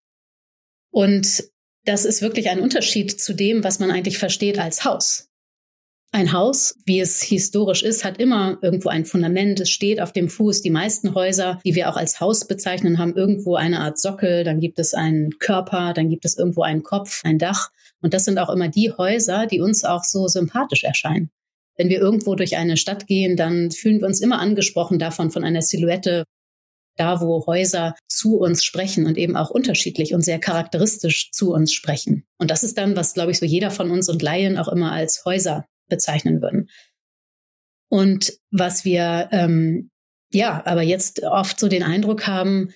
Und 0.90 1.44
das 1.84 2.04
ist 2.04 2.22
wirklich 2.22 2.50
ein 2.50 2.60
Unterschied 2.60 3.20
zu 3.20 3.32
dem, 3.32 3.62
was 3.62 3.78
man 3.78 3.90
eigentlich 3.90 4.18
versteht 4.18 4.58
als 4.58 4.84
Haus. 4.84 5.28
Ein 6.12 6.32
Haus, 6.32 6.78
wie 6.86 7.00
es 7.00 7.20
historisch 7.20 7.82
ist, 7.82 8.04
hat 8.04 8.18
immer 8.18 8.58
irgendwo 8.62 8.88
ein 8.88 9.04
Fundament, 9.04 9.60
es 9.60 9.70
steht 9.70 10.00
auf 10.00 10.12
dem 10.12 10.28
Fuß. 10.28 10.62
Die 10.62 10.70
meisten 10.70 11.14
Häuser, 11.14 11.60
die 11.64 11.74
wir 11.74 11.90
auch 11.90 11.96
als 11.96 12.20
Haus 12.20 12.46
bezeichnen, 12.46 12.98
haben 12.98 13.14
irgendwo 13.14 13.56
eine 13.56 13.80
Art 13.80 13.98
Sockel, 13.98 14.42
dann 14.42 14.60
gibt 14.60 14.78
es 14.78 14.94
einen 14.94 15.38
Körper, 15.38 15.92
dann 15.92 16.08
gibt 16.08 16.24
es 16.24 16.38
irgendwo 16.38 16.62
einen 16.62 16.82
Kopf, 16.82 17.20
ein 17.24 17.38
Dach. 17.38 17.70
Und 18.00 18.14
das 18.14 18.24
sind 18.24 18.38
auch 18.38 18.50
immer 18.50 18.68
die 18.68 18.92
Häuser, 18.96 19.46
die 19.46 19.60
uns 19.60 19.84
auch 19.84 20.04
so 20.04 20.26
sympathisch 20.26 20.84
erscheinen. 20.84 21.30
Wenn 21.76 21.88
wir 21.88 21.98
irgendwo 21.98 22.34
durch 22.34 22.56
eine 22.56 22.76
Stadt 22.76 23.06
gehen, 23.06 23.36
dann 23.36 23.70
fühlen 23.70 24.00
wir 24.00 24.06
uns 24.06 24.20
immer 24.20 24.38
angesprochen 24.38 24.98
davon, 24.98 25.30
von 25.30 25.44
einer 25.44 25.62
Silhouette, 25.62 26.24
da 26.96 27.20
wo 27.20 27.46
Häuser 27.46 27.94
zu 28.08 28.38
uns 28.38 28.64
sprechen 28.64 29.06
und 29.06 29.18
eben 29.18 29.36
auch 29.36 29.50
unterschiedlich 29.50 30.14
und 30.14 30.22
sehr 30.22 30.38
charakteristisch 30.38 31.30
zu 31.30 31.52
uns 31.52 31.72
sprechen. 31.72 32.24
Und 32.38 32.50
das 32.50 32.62
ist 32.62 32.78
dann, 32.78 32.96
was, 32.96 33.14
glaube 33.14 33.30
ich, 33.30 33.38
so 33.38 33.44
jeder 33.44 33.70
von 33.70 33.90
uns 33.90 34.08
und 34.08 34.22
Laien 34.22 34.56
auch 34.56 34.68
immer 34.68 34.92
als 34.92 35.24
Häuser 35.24 35.66
bezeichnen 35.88 36.40
würden. 36.40 36.70
Und 37.88 38.32
was 38.50 38.84
wir, 38.84 39.28
ähm, 39.32 39.90
ja, 40.32 40.64
aber 40.64 40.82
jetzt 40.82 41.22
oft 41.22 41.60
so 41.60 41.68
den 41.68 41.82
Eindruck 41.82 42.26
haben, 42.26 42.72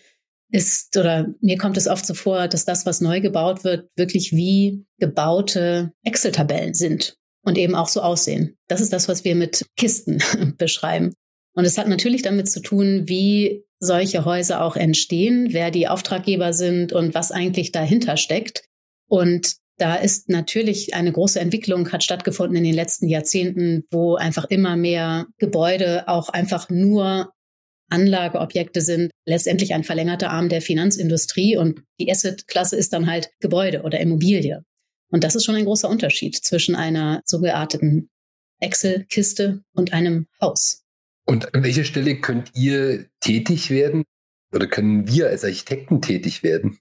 ist, 0.52 0.96
oder 0.96 1.32
mir 1.40 1.58
kommt 1.58 1.76
es 1.76 1.86
oft 1.86 2.04
so 2.04 2.14
vor, 2.14 2.48
dass 2.48 2.64
das, 2.64 2.84
was 2.84 3.00
neu 3.00 3.20
gebaut 3.20 3.62
wird, 3.64 3.88
wirklich 3.96 4.32
wie 4.32 4.84
gebaute 4.98 5.92
Excel-Tabellen 6.02 6.74
sind 6.74 7.19
und 7.42 7.58
eben 7.58 7.74
auch 7.74 7.88
so 7.88 8.00
aussehen. 8.02 8.56
Das 8.68 8.80
ist 8.80 8.92
das, 8.92 9.08
was 9.08 9.24
wir 9.24 9.34
mit 9.34 9.66
Kisten 9.76 10.22
beschreiben. 10.58 11.14
Und 11.54 11.64
es 11.64 11.78
hat 11.78 11.88
natürlich 11.88 12.22
damit 12.22 12.50
zu 12.50 12.60
tun, 12.60 13.02
wie 13.06 13.64
solche 13.80 14.24
Häuser 14.24 14.62
auch 14.62 14.76
entstehen, 14.76 15.48
wer 15.52 15.70
die 15.70 15.88
Auftraggeber 15.88 16.52
sind 16.52 16.92
und 16.92 17.14
was 17.14 17.32
eigentlich 17.32 17.72
dahinter 17.72 18.16
steckt. 18.16 18.64
Und 19.08 19.56
da 19.78 19.94
ist 19.94 20.28
natürlich 20.28 20.94
eine 20.94 21.10
große 21.10 21.40
Entwicklung 21.40 21.90
hat 21.90 22.04
stattgefunden 22.04 22.56
in 22.56 22.64
den 22.64 22.74
letzten 22.74 23.08
Jahrzehnten, 23.08 23.84
wo 23.90 24.16
einfach 24.16 24.44
immer 24.44 24.76
mehr 24.76 25.26
Gebäude 25.38 26.06
auch 26.06 26.28
einfach 26.28 26.68
nur 26.68 27.32
Anlageobjekte 27.90 28.82
sind, 28.82 29.10
letztendlich 29.26 29.74
ein 29.74 29.82
verlängerter 29.82 30.30
Arm 30.30 30.48
der 30.48 30.62
Finanzindustrie 30.62 31.56
und 31.56 31.82
die 31.98 32.10
Asset-Klasse 32.10 32.76
ist 32.76 32.92
dann 32.92 33.10
halt 33.10 33.30
Gebäude 33.40 33.82
oder 33.82 33.98
Immobilie. 33.98 34.62
Und 35.10 35.24
das 35.24 35.34
ist 35.34 35.44
schon 35.44 35.56
ein 35.56 35.64
großer 35.64 35.88
Unterschied 35.88 36.36
zwischen 36.36 36.74
einer 36.74 37.22
so 37.24 37.40
gearteten 37.40 38.10
Excel-Kiste 38.60 39.62
und 39.72 39.92
einem 39.92 40.26
Haus. 40.40 40.84
Und 41.26 41.54
an 41.54 41.62
welcher 41.62 41.84
Stelle 41.84 42.20
könnt 42.20 42.52
ihr 42.54 43.06
tätig 43.20 43.70
werden 43.70 44.04
oder 44.52 44.66
können 44.66 45.06
wir 45.06 45.28
als 45.28 45.44
Architekten 45.44 46.02
tätig 46.02 46.42
werden? 46.42 46.78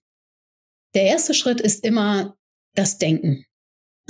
Der 0.95 1.03
erste 1.03 1.33
Schritt 1.33 1.61
ist 1.61 1.83
immer 1.83 2.35
das 2.75 2.97
Denken. 2.97 3.45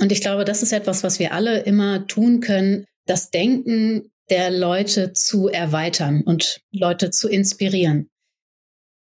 Und 0.00 0.12
ich 0.12 0.22
glaube, 0.22 0.44
das 0.44 0.62
ist 0.62 0.72
etwas, 0.72 1.02
was 1.02 1.18
wir 1.18 1.32
alle 1.32 1.60
immer 1.60 2.06
tun 2.06 2.40
können, 2.40 2.86
das 3.06 3.30
Denken 3.30 4.10
der 4.30 4.50
Leute 4.50 5.12
zu 5.12 5.48
erweitern 5.48 6.22
und 6.22 6.62
Leute 6.70 7.10
zu 7.10 7.28
inspirieren. 7.28 8.08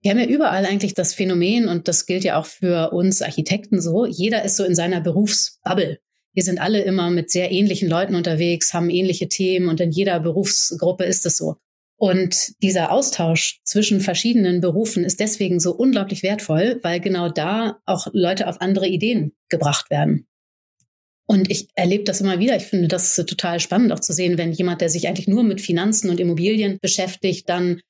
Wir 0.07 0.11
haben 0.11 0.19
ja 0.21 0.33
überall 0.33 0.65
eigentlich 0.65 0.93
das 0.93 1.13
Phänomen, 1.13 1.67
und 1.67 1.89
das 1.89 2.05
gilt 2.05 2.23
ja 2.23 2.39
auch 2.39 2.45
für 2.45 2.93
uns 2.93 3.21
Architekten 3.21 3.81
so, 3.81 4.05
jeder 4.05 4.45
ist 4.45 4.55
so 4.55 4.63
in 4.63 4.73
seiner 4.73 5.01
Berufsbubble. 5.01 5.99
Wir 6.33 6.43
sind 6.43 6.61
alle 6.61 6.81
immer 6.81 7.09
mit 7.09 7.29
sehr 7.29 7.51
ähnlichen 7.51 7.89
Leuten 7.89 8.15
unterwegs, 8.15 8.73
haben 8.73 8.89
ähnliche 8.89 9.27
Themen 9.27 9.67
und 9.67 9.81
in 9.81 9.91
jeder 9.91 10.21
Berufsgruppe 10.21 11.03
ist 11.03 11.25
es 11.25 11.35
so. 11.35 11.57
Und 11.97 12.53
dieser 12.63 12.93
Austausch 12.93 13.59
zwischen 13.65 13.99
verschiedenen 13.99 14.61
Berufen 14.61 15.03
ist 15.03 15.19
deswegen 15.19 15.59
so 15.59 15.75
unglaublich 15.75 16.23
wertvoll, 16.23 16.79
weil 16.83 17.01
genau 17.01 17.27
da 17.27 17.79
auch 17.85 18.07
Leute 18.13 18.47
auf 18.47 18.61
andere 18.61 18.87
Ideen 18.87 19.33
gebracht 19.49 19.89
werden. 19.89 20.25
Und 21.25 21.51
ich 21.51 21.67
erlebe 21.75 22.05
das 22.05 22.21
immer 22.21 22.39
wieder. 22.39 22.55
Ich 22.55 22.63
finde 22.63 22.87
das 22.87 23.13
total 23.13 23.59
spannend 23.59 23.91
auch 23.91 23.99
zu 23.99 24.13
sehen, 24.13 24.37
wenn 24.37 24.53
jemand, 24.53 24.79
der 24.79 24.87
sich 24.87 25.09
eigentlich 25.09 25.27
nur 25.27 25.43
mit 25.43 25.59
Finanzen 25.59 26.09
und 26.09 26.21
Immobilien 26.21 26.77
beschäftigt, 26.81 27.49
dann 27.49 27.81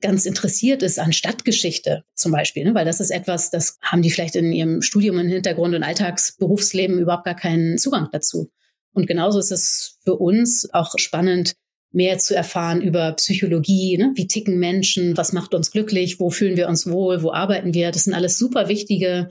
ganz 0.00 0.26
interessiert 0.26 0.82
ist 0.82 0.98
an 0.98 1.12
Stadtgeschichte 1.12 2.04
zum 2.14 2.32
Beispiel, 2.32 2.64
ne? 2.64 2.74
weil 2.74 2.84
das 2.84 3.00
ist 3.00 3.10
etwas, 3.10 3.50
das 3.50 3.78
haben 3.82 4.02
die 4.02 4.10
vielleicht 4.10 4.36
in 4.36 4.52
ihrem 4.52 4.82
Studium 4.82 5.18
im 5.18 5.28
Hintergrund 5.28 5.74
und 5.74 5.82
Alltagsberufsleben 5.82 6.98
überhaupt 6.98 7.24
gar 7.24 7.34
keinen 7.36 7.78
Zugang 7.78 8.08
dazu. 8.12 8.50
Und 8.92 9.06
genauso 9.06 9.38
ist 9.38 9.52
es 9.52 9.98
für 10.04 10.14
uns 10.14 10.68
auch 10.72 10.94
spannend, 10.98 11.54
mehr 11.90 12.18
zu 12.18 12.34
erfahren 12.34 12.82
über 12.82 13.12
Psychologie, 13.12 13.96
ne? 13.96 14.12
wie 14.14 14.26
ticken 14.26 14.58
Menschen, 14.58 15.16
was 15.16 15.32
macht 15.32 15.54
uns 15.54 15.70
glücklich, 15.70 16.20
wo 16.20 16.30
fühlen 16.30 16.56
wir 16.56 16.68
uns 16.68 16.88
wohl, 16.88 17.22
wo 17.22 17.32
arbeiten 17.32 17.74
wir. 17.74 17.90
Das 17.90 18.04
sind 18.04 18.14
alles 18.14 18.38
super 18.38 18.68
wichtige 18.68 19.30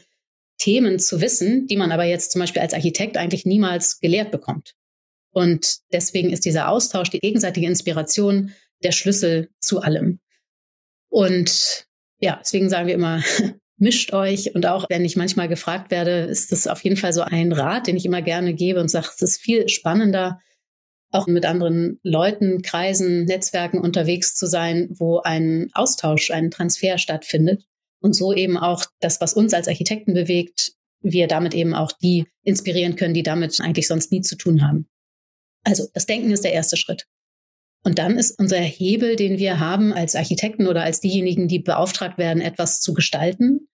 Themen 0.57 0.97
zu 0.97 1.21
wissen, 1.21 1.67
die 1.67 1.77
man 1.77 1.91
aber 1.91 2.05
jetzt 2.05 2.31
zum 2.31 2.39
Beispiel 2.39 2.61
als 2.61 2.73
Architekt 2.73 3.15
eigentlich 3.15 3.45
niemals 3.45 3.99
gelehrt 3.99 4.31
bekommt. 4.31 4.73
Und 5.31 5.77
deswegen 5.93 6.31
ist 6.31 6.45
dieser 6.45 6.69
Austausch, 6.69 7.11
die 7.11 7.19
gegenseitige 7.19 7.67
Inspiration 7.67 8.51
der 8.83 8.91
Schlüssel 8.91 9.49
zu 9.59 9.81
allem. 9.81 10.19
Und 11.09 11.87
ja, 12.19 12.39
deswegen 12.41 12.69
sagen 12.69 12.87
wir 12.87 12.95
immer, 12.95 13.23
mischt 13.77 14.13
euch. 14.13 14.53
Und 14.55 14.65
auch 14.65 14.85
wenn 14.89 15.05
ich 15.05 15.15
manchmal 15.15 15.47
gefragt 15.47 15.91
werde, 15.91 16.21
ist 16.21 16.51
das 16.51 16.67
auf 16.67 16.83
jeden 16.83 16.97
Fall 16.97 17.13
so 17.13 17.21
ein 17.21 17.51
Rat, 17.51 17.87
den 17.87 17.97
ich 17.97 18.05
immer 18.05 18.21
gerne 18.21 18.53
gebe 18.53 18.79
und 18.79 18.89
sage, 18.89 19.07
es 19.15 19.21
ist 19.21 19.41
viel 19.41 19.69
spannender, 19.69 20.39
auch 21.11 21.27
mit 21.27 21.45
anderen 21.45 21.99
Leuten, 22.03 22.61
Kreisen, 22.61 23.25
Netzwerken 23.25 23.79
unterwegs 23.79 24.35
zu 24.35 24.45
sein, 24.45 24.89
wo 24.91 25.19
ein 25.19 25.69
Austausch, 25.73 26.31
ein 26.31 26.51
Transfer 26.51 26.97
stattfindet. 26.97 27.63
Und 27.99 28.13
so 28.15 28.33
eben 28.33 28.57
auch 28.57 28.85
das, 28.99 29.21
was 29.21 29.33
uns 29.33 29.53
als 29.53 29.67
Architekten 29.67 30.13
bewegt, 30.13 30.73
wir 31.01 31.27
damit 31.27 31.53
eben 31.53 31.73
auch 31.73 31.91
die 31.91 32.25
inspirieren 32.43 32.95
können, 32.95 33.13
die 33.13 33.23
damit 33.23 33.59
eigentlich 33.61 33.87
sonst 33.87 34.11
nie 34.11 34.21
zu 34.21 34.35
tun 34.35 34.61
haben. 34.61 34.87
Also 35.63 35.87
das 35.93 36.05
Denken 36.05 36.31
ist 36.31 36.43
der 36.43 36.53
erste 36.53 36.77
Schritt. 36.77 37.07
Und 37.87 37.99
dann 37.99 38.17
ist 38.17 38.37
unser 38.37 38.57
Hebel, 38.57 39.15
den 39.15 39.37
wir 39.37 39.61
haben 39.61 39.93
als 39.93 40.17
Architekten 40.17 40.67
oder 40.67 40.83
als 40.83 40.99
diejenigen, 40.99 41.47
die 41.47 41.59
beauftragt 41.59 42.17
werden, 42.17 42.41
etwas 42.41 42.81
zu 42.81 42.93
gestalten, 42.93 43.69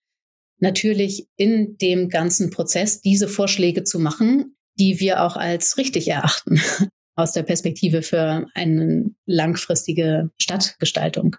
natürlich 0.60 1.26
in 1.34 1.78
dem 1.78 2.08
ganzen 2.10 2.50
Prozess 2.50 3.00
diese 3.00 3.26
Vorschläge 3.26 3.82
zu 3.82 3.98
machen, 3.98 4.54
die 4.78 5.00
wir 5.00 5.24
auch 5.24 5.36
als 5.36 5.78
richtig 5.78 6.06
erachten 6.06 6.60
aus 7.16 7.32
der 7.32 7.42
Perspektive 7.42 8.02
für 8.02 8.46
eine 8.54 9.10
langfristige 9.26 10.30
Stadtgestaltung. 10.40 11.34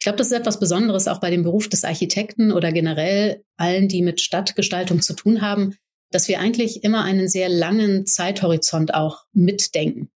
Ich 0.00 0.04
glaube, 0.04 0.18
das 0.18 0.26
ist 0.26 0.36
etwas 0.36 0.58
Besonderes 0.58 1.06
auch 1.06 1.20
bei 1.20 1.30
dem 1.30 1.44
Beruf 1.44 1.68
des 1.68 1.84
Architekten 1.84 2.50
oder 2.50 2.72
generell 2.72 3.44
allen, 3.56 3.86
die 3.86 4.02
mit 4.02 4.20
Stadtgestaltung 4.20 5.00
zu 5.00 5.14
tun 5.14 5.42
haben, 5.42 5.76
dass 6.10 6.26
wir 6.26 6.40
eigentlich 6.40 6.82
immer 6.82 7.04
einen 7.04 7.28
sehr 7.28 7.48
langen 7.48 8.04
Zeithorizont 8.04 8.94
auch 8.94 9.26
mitdenken. 9.32 10.10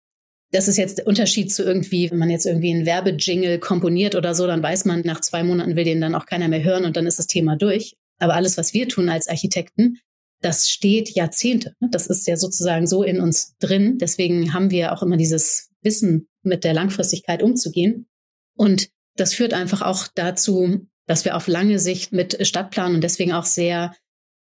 Das 0.51 0.67
ist 0.67 0.77
jetzt 0.77 0.97
der 0.97 1.07
Unterschied 1.07 1.53
zu 1.53 1.63
irgendwie, 1.63 2.09
wenn 2.09 2.17
man 2.17 2.29
jetzt 2.29 2.45
irgendwie 2.45 2.73
einen 2.73 2.85
Werbejingle 2.85 3.59
komponiert 3.59 4.15
oder 4.15 4.33
so, 4.33 4.47
dann 4.47 4.63
weiß 4.63 4.85
man, 4.85 5.01
nach 5.01 5.21
zwei 5.21 5.43
Monaten 5.43 5.75
will 5.75 5.83
den 5.83 6.01
dann 6.01 6.15
auch 6.15 6.25
keiner 6.25 6.47
mehr 6.47 6.63
hören 6.63 6.85
und 6.85 6.97
dann 6.97 7.05
ist 7.05 7.19
das 7.19 7.27
Thema 7.27 7.55
durch. 7.55 7.95
Aber 8.17 8.33
alles, 8.35 8.57
was 8.57 8.73
wir 8.73 8.87
tun 8.87 9.09
als 9.09 9.27
Architekten, 9.27 9.99
das 10.41 10.69
steht 10.69 11.09
Jahrzehnte. 11.09 11.75
Das 11.91 12.07
ist 12.07 12.27
ja 12.27 12.37
sozusagen 12.37 12.87
so 12.87 13.03
in 13.03 13.19
uns 13.19 13.55
drin. 13.59 13.97
Deswegen 13.97 14.53
haben 14.53 14.71
wir 14.71 14.93
auch 14.93 15.03
immer 15.03 15.17
dieses 15.17 15.69
Wissen, 15.81 16.27
mit 16.43 16.63
der 16.63 16.73
Langfristigkeit 16.73 17.43
umzugehen. 17.43 18.07
Und 18.55 18.89
das 19.15 19.33
führt 19.33 19.53
einfach 19.53 19.81
auch 19.81 20.07
dazu, 20.15 20.87
dass 21.05 21.25
wir 21.25 21.35
auf 21.35 21.47
lange 21.47 21.79
Sicht 21.79 22.13
mit 22.13 22.45
Stadtplan 22.45 22.95
und 22.95 23.03
deswegen 23.03 23.33
auch 23.33 23.45
sehr 23.45 23.93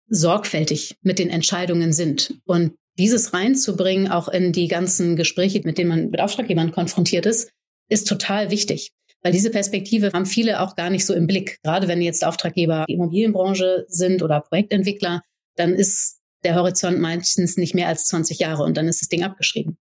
sorgfältig 0.08 0.98
mit 1.02 1.20
den 1.20 1.30
Entscheidungen 1.30 1.94
sind. 1.94 2.40
Und 2.46 2.74
dieses 2.98 3.34
reinzubringen, 3.34 4.10
auch 4.10 4.28
in 4.28 4.52
die 4.52 4.68
ganzen 4.68 5.16
Gespräche, 5.16 5.62
mit 5.64 5.78
denen 5.78 5.90
man 5.90 6.10
mit 6.10 6.22
Auftraggebern 6.22 6.72
konfrontiert 6.72 7.26
ist, 7.26 7.50
ist 7.90 8.08
total 8.08 8.52
wichtig. 8.52 8.92
Weil 9.22 9.32
diese 9.32 9.50
Perspektive 9.50 10.12
haben 10.14 10.26
viele 10.26 10.60
auch 10.60 10.76
gar 10.76 10.90
nicht 10.90 11.06
so 11.06 11.14
im 11.14 11.28
Blick. 11.28 11.58
Gerade 11.64 11.88
wenn 11.88 12.02
jetzt 12.02 12.26
Auftraggeber 12.26 12.86
die 12.88 12.94
Immobilienbranche 12.94 13.86
sind 13.88 14.22
oder 14.22 14.42
Projektentwickler, 14.42 15.22
dann 15.56 15.74
ist 15.74 16.20
der 16.44 16.56
Horizont 16.56 17.00
meistens 17.00 17.56
nicht 17.56 17.74
mehr 17.74 17.88
als 17.88 18.06
20 18.08 18.40
Jahre 18.40 18.64
und 18.64 18.76
dann 18.76 18.88
ist 18.88 19.02
das 19.02 19.08
Ding 19.08 19.24
abgeschrieben. 19.24 19.78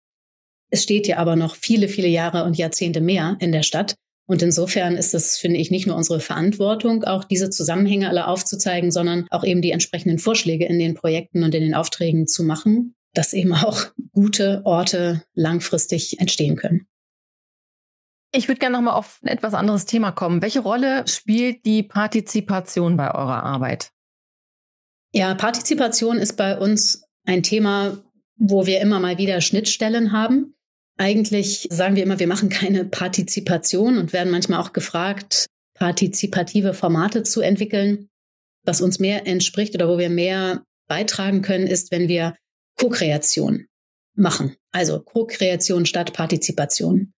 Es 0.71 0.85
steht 0.85 1.07
ja 1.09 1.19
aber 1.19 1.35
noch 1.35 1.57
viele, 1.57 1.89
viele 1.89 2.09
Jahre 2.09 2.45
und 2.45 2.57
Jahrzehnte 2.57 3.01
mehr 3.01 3.37
in 3.41 3.53
der 3.53 3.63
Stadt. 3.63 3.97
Und 4.27 4.41
insofern 4.41 4.97
ist 4.97 5.13
es, 5.13 5.37
finde 5.37 5.59
ich, 5.59 5.71
nicht 5.71 5.87
nur 5.87 5.97
unsere 5.97 6.21
Verantwortung, 6.21 7.03
auch 7.05 7.25
diese 7.25 7.51
Zusammenhänge 7.51 8.09
alle 8.09 8.29
aufzuzeigen, 8.29 8.91
sondern 8.93 9.27
auch 9.31 9.45
eben 9.45 9.61
die 9.61 9.73
entsprechenden 9.73 10.19
Vorschläge 10.19 10.65
in 10.65 10.79
den 10.79 10.95
Projekten 10.95 11.43
und 11.43 11.55
in 11.55 11.63
den 11.63 11.75
Aufträgen 11.75 12.29
zu 12.29 12.45
machen, 12.45 12.95
dass 13.15 13.33
eben 13.33 13.53
auch 13.55 13.87
gute 14.13 14.63
Orte 14.65 15.25
langfristig 15.35 16.21
entstehen 16.21 16.57
können. 16.57 16.87
Ich 18.35 18.49
würde 18.49 18.59
gerne 18.59 18.77
nochmal 18.77 18.95
auf 18.95 19.21
ein 19.23 19.29
etwas 19.29 19.53
anderes 19.53 19.85
Thema 19.85 20.11
kommen. 20.11 20.41
Welche 20.41 20.61
Rolle 20.61 21.07
spielt 21.07 21.67
die 21.67 21.83
Partizipation 21.83 22.97
bei 22.97 23.15
eurer 23.15 23.43
Arbeit? 23.43 23.91
Ja, 25.13 25.35
Partizipation 25.35 26.17
ist 26.17 26.39
bei 26.39 26.59
uns 26.59 27.05
ein 27.27 27.43
Thema, 27.43 27.99
wo 28.37 28.65
wir 28.65 28.81
immer 28.81 29.01
mal 29.01 29.19
wieder 29.19 29.43
Schnittstellen 29.43 30.13
haben. 30.13 30.55
Eigentlich 30.97 31.69
sagen 31.71 31.97
wir 31.97 32.03
immer, 32.03 32.19
wir 32.19 32.27
machen 32.27 32.49
keine 32.49 32.87
Partizipation 32.87 33.99
und 33.99 34.15
werden 34.15 34.31
manchmal 34.31 34.61
auch 34.61 34.73
gefragt, 34.73 35.47
partizipative 35.75 36.73
Formate 36.73 37.23
zu 37.23 37.43
entwickeln. 37.43 38.09
Was 38.65 38.81
uns 38.81 38.99
mehr 38.99 39.27
entspricht 39.27 39.75
oder 39.75 39.89
wo 39.89 39.99
wir 39.99 40.11
mehr 40.11 40.65
beitragen 40.89 41.43
können, 41.43 41.67
ist, 41.67 41.91
wenn 41.91 42.09
wir 42.09 42.35
Co-Kreation 42.79 43.67
machen. 44.15 44.57
Also 44.71 45.01
Co-Kreation 45.01 45.87
statt 45.87 46.13
Partizipation. 46.13 47.13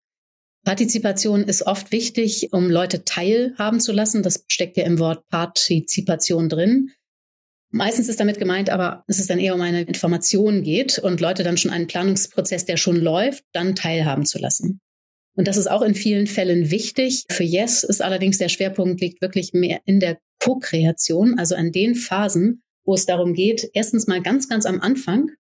Partizipation 0.65 1.45
ist 1.45 1.67
oft 1.67 1.93
wichtig, 1.93 2.49
um 2.53 2.71
Leute 2.71 3.05
teilhaben 3.05 3.81
zu 3.81 3.93
lassen. 3.93 4.23
Das 4.23 4.45
steckt 4.49 4.77
ja 4.77 4.85
im 4.85 4.99
Wort 4.99 5.29
Partizipation 5.29 6.49
drin. 6.49 6.91
Meistens 7.71 8.09
ist 8.09 8.21
damit 8.21 8.39
gemeint, 8.39 8.71
aber 8.71 9.05
es 9.09 9.19
ist 9.19 9.31
dann 9.31 9.41
eher 9.41 9.55
um 9.55 9.61
eine 9.61 9.83
Information 9.83 10.63
geht 10.63 10.99
und 10.99 11.21
Leute 11.21 11.43
dann 11.43 11.57
schon 11.57 11.73
einen 11.73 11.89
Planungsprozess, 11.89 12.65
der 12.65 12.77
schon 12.77 12.97
läuft, 12.97 13.45
dann 13.53 13.75
teilhaben 13.75 14.25
zu 14.25 14.39
lassen. 14.39 14.81
Und 15.37 15.49
das 15.49 15.57
ist 15.57 15.67
auch 15.67 15.83
in 15.83 15.97
vielen 15.97 16.29
Fällen 16.29 16.71
wichtig. 16.71 17.25
Für 17.29 17.43
Yes 17.43 17.83
ist 17.83 18.01
allerdings 18.01 18.39
der 18.39 18.49
Schwerpunkt 18.49 19.01
liegt 19.01 19.21
wirklich 19.21 19.53
mehr 19.53 19.81
in 19.85 19.99
der 19.99 20.19
Co-Kreation, 20.41 21.39
also 21.39 21.57
an 21.57 21.73
den 21.73 21.97
Phasen, 21.97 22.63
wo 22.85 22.95
es 22.95 23.07
darum 23.07 23.35
geht, 23.35 23.69
erstens 23.75 24.07
mal 24.07 24.23
ganz, 24.23 24.49
ganz 24.49 24.67
am 24.67 24.81
Anfang 24.81 25.31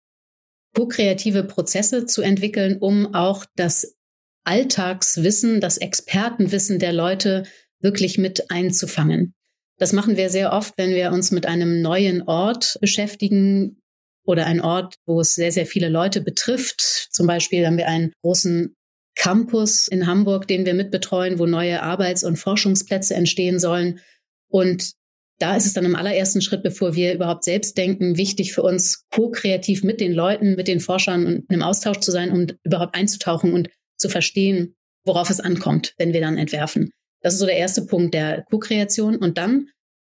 ko-kreative 0.74 1.44
Prozesse 1.44 2.06
zu 2.06 2.22
entwickeln, 2.22 2.78
um 2.78 3.14
auch 3.14 3.44
das 3.56 3.96
Alltagswissen, 4.44 5.60
das 5.60 5.78
Expertenwissen 5.78 6.78
der 6.78 6.92
Leute 6.92 7.44
wirklich 7.80 8.18
mit 8.18 8.50
einzufangen. 8.50 9.34
Das 9.78 9.92
machen 9.92 10.16
wir 10.16 10.30
sehr 10.30 10.52
oft, 10.52 10.74
wenn 10.76 10.90
wir 10.90 11.12
uns 11.12 11.30
mit 11.30 11.46
einem 11.46 11.80
neuen 11.82 12.22
Ort 12.22 12.78
beschäftigen 12.80 13.80
oder 14.24 14.46
ein 14.46 14.60
Ort, 14.60 14.96
wo 15.06 15.20
es 15.20 15.34
sehr, 15.34 15.52
sehr 15.52 15.66
viele 15.66 15.88
Leute 15.88 16.20
betrifft. 16.20 16.80
Zum 17.10 17.26
Beispiel 17.26 17.66
haben 17.66 17.76
wir 17.76 17.88
einen 17.88 18.12
großen 18.22 18.74
Campus 19.16 19.88
in 19.88 20.06
Hamburg, 20.06 20.46
den 20.48 20.66
wir 20.66 20.74
mitbetreuen, 20.74 21.38
wo 21.38 21.46
neue 21.46 21.82
Arbeits- 21.82 22.24
und 22.24 22.36
Forschungsplätze 22.36 23.14
entstehen 23.14 23.58
sollen. 23.58 24.00
Und 24.48 24.92
da 25.38 25.56
ist 25.56 25.66
es 25.66 25.72
dann 25.72 25.84
im 25.84 25.96
allerersten 25.96 26.40
Schritt, 26.40 26.62
bevor 26.62 26.94
wir 26.94 27.14
überhaupt 27.14 27.44
selbst 27.44 27.76
denken, 27.76 28.16
wichtig 28.16 28.52
für 28.52 28.62
uns, 28.62 29.06
ko-kreativ 29.10 29.82
mit 29.82 30.00
den 30.00 30.12
Leuten, 30.12 30.54
mit 30.54 30.68
den 30.68 30.80
Forschern 30.80 31.26
und 31.26 31.50
im 31.50 31.62
Austausch 31.62 31.98
zu 31.98 32.12
sein, 32.12 32.30
um 32.30 32.46
überhaupt 32.62 32.94
einzutauchen 32.94 33.52
und 33.52 33.68
zu 33.96 34.08
verstehen, 34.08 34.74
worauf 35.04 35.30
es 35.30 35.40
ankommt, 35.40 35.94
wenn 35.98 36.12
wir 36.12 36.20
dann 36.20 36.38
entwerfen. 36.38 36.90
Das 37.20 37.34
ist 37.34 37.40
so 37.40 37.46
der 37.46 37.56
erste 37.56 37.86
Punkt 37.86 38.14
der 38.14 38.44
Co-Kreation. 38.50 39.16
Und 39.16 39.38
dann 39.38 39.68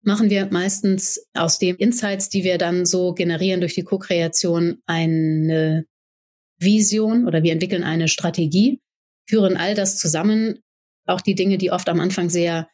machen 0.01 0.29
wir 0.29 0.47
meistens 0.51 1.25
aus 1.33 1.59
den 1.59 1.75
Insights, 1.75 2.29
die 2.29 2.43
wir 2.43 2.57
dann 2.57 2.85
so 2.85 3.13
generieren 3.13 3.59
durch 3.61 3.75
die 3.75 3.83
Co-Kreation, 3.83 4.81
eine 4.85 5.85
Vision 6.59 7.27
oder 7.27 7.43
wir 7.43 7.51
entwickeln 7.51 7.83
eine 7.83 8.07
Strategie, 8.07 8.81
führen 9.27 9.57
all 9.57 9.75
das 9.75 9.97
zusammen, 9.97 10.59
auch 11.05 11.21
die 11.21 11.35
Dinge, 11.35 11.57
die 11.57 11.71
oft 11.71 11.89
am 11.89 11.99
Anfang 11.99 12.29
sehr 12.29 12.67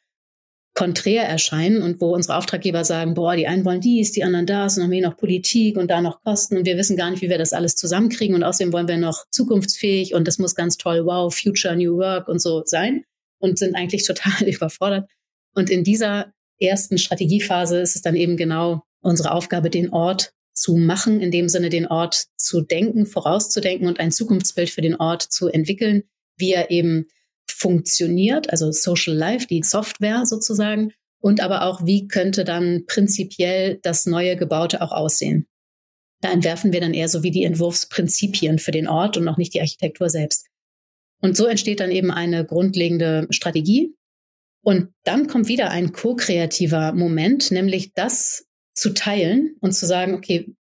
konträr 0.81 1.25
erscheinen 1.25 1.83
und 1.83 2.01
wo 2.01 2.11
unsere 2.15 2.35
Auftraggeber 2.35 2.83
sagen, 2.83 3.13
boah, 3.13 3.35
die 3.35 3.45
einen 3.45 3.65
wollen 3.65 3.81
dies, 3.81 4.13
die 4.13 4.23
anderen 4.23 4.47
das 4.47 4.73
und 4.73 4.79
dann 4.79 4.85
haben 4.85 4.91
wir 4.91 5.07
noch 5.07 5.15
Politik 5.15 5.77
und 5.77 5.91
da 5.91 6.01
noch 6.01 6.23
Kosten 6.23 6.57
und 6.57 6.65
wir 6.65 6.75
wissen 6.75 6.97
gar 6.97 7.11
nicht, 7.11 7.21
wie 7.21 7.29
wir 7.29 7.37
das 7.37 7.53
alles 7.53 7.75
zusammenkriegen 7.75 8.35
und 8.35 8.43
außerdem 8.43 8.73
wollen 8.73 8.87
wir 8.87 8.97
noch 8.97 9.25
zukunftsfähig 9.29 10.15
und 10.15 10.27
das 10.27 10.39
muss 10.39 10.55
ganz 10.55 10.77
toll, 10.77 11.05
wow, 11.05 11.31
Future 11.31 11.75
New 11.75 11.97
Work 11.97 12.27
und 12.27 12.41
so 12.41 12.63
sein 12.65 13.03
und 13.37 13.59
sind 13.59 13.75
eigentlich 13.75 14.07
total 14.07 14.47
überfordert. 14.47 15.07
Und 15.53 15.69
in 15.69 15.83
dieser 15.83 16.33
ersten 16.59 16.97
Strategiephase 16.97 17.79
ist 17.79 17.95
es 17.95 18.01
dann 18.01 18.15
eben 18.15 18.35
genau 18.35 18.81
unsere 19.01 19.33
Aufgabe, 19.33 19.69
den 19.69 19.93
Ort 19.93 20.33
zu 20.55 20.77
machen, 20.77 21.21
in 21.21 21.29
dem 21.29 21.47
Sinne 21.47 21.69
den 21.69 21.85
Ort 21.85 22.25
zu 22.37 22.61
denken, 22.61 23.05
vorauszudenken 23.05 23.87
und 23.87 23.99
ein 23.99 24.11
Zukunftsbild 24.11 24.71
für 24.71 24.81
den 24.81 24.95
Ort 24.95 25.21
zu 25.21 25.47
entwickeln, 25.47 26.05
wie 26.37 26.53
er 26.53 26.71
eben 26.71 27.05
funktioniert, 27.49 28.49
also 28.49 28.71
Social 28.71 29.15
Life, 29.15 29.47
die 29.47 29.63
Software 29.63 30.25
sozusagen, 30.25 30.93
und 31.21 31.39
aber 31.39 31.63
auch, 31.63 31.85
wie 31.85 32.07
könnte 32.07 32.43
dann 32.43 32.85
prinzipiell 32.87 33.79
das 33.83 34.05
neue 34.05 34.35
Gebaute 34.35 34.81
auch 34.81 34.91
aussehen. 34.91 35.47
Da 36.21 36.31
entwerfen 36.31 36.73
wir 36.73 36.81
dann 36.81 36.93
eher 36.93 37.09
so 37.09 37.23
wie 37.23 37.31
die 37.31 37.43
Entwurfsprinzipien 37.43 38.59
für 38.59 38.71
den 38.71 38.87
Ort 38.87 39.17
und 39.17 39.23
noch 39.23 39.37
nicht 39.37 39.53
die 39.53 39.61
Architektur 39.61 40.09
selbst. 40.09 40.47
Und 41.21 41.37
so 41.37 41.45
entsteht 41.45 41.79
dann 41.79 41.91
eben 41.91 42.11
eine 42.11 42.45
grundlegende 42.45 43.27
Strategie. 43.29 43.95
Und 44.63 44.89
dann 45.03 45.27
kommt 45.27 45.47
wieder 45.47 45.69
ein 45.69 45.91
ko-kreativer 45.91 46.93
Moment, 46.93 47.51
nämlich 47.51 47.93
das 47.93 48.45
zu 48.73 48.93
teilen 48.93 49.55
und 49.59 49.73
zu 49.73 49.85
sagen, 49.85 50.13
okay, 50.13 50.53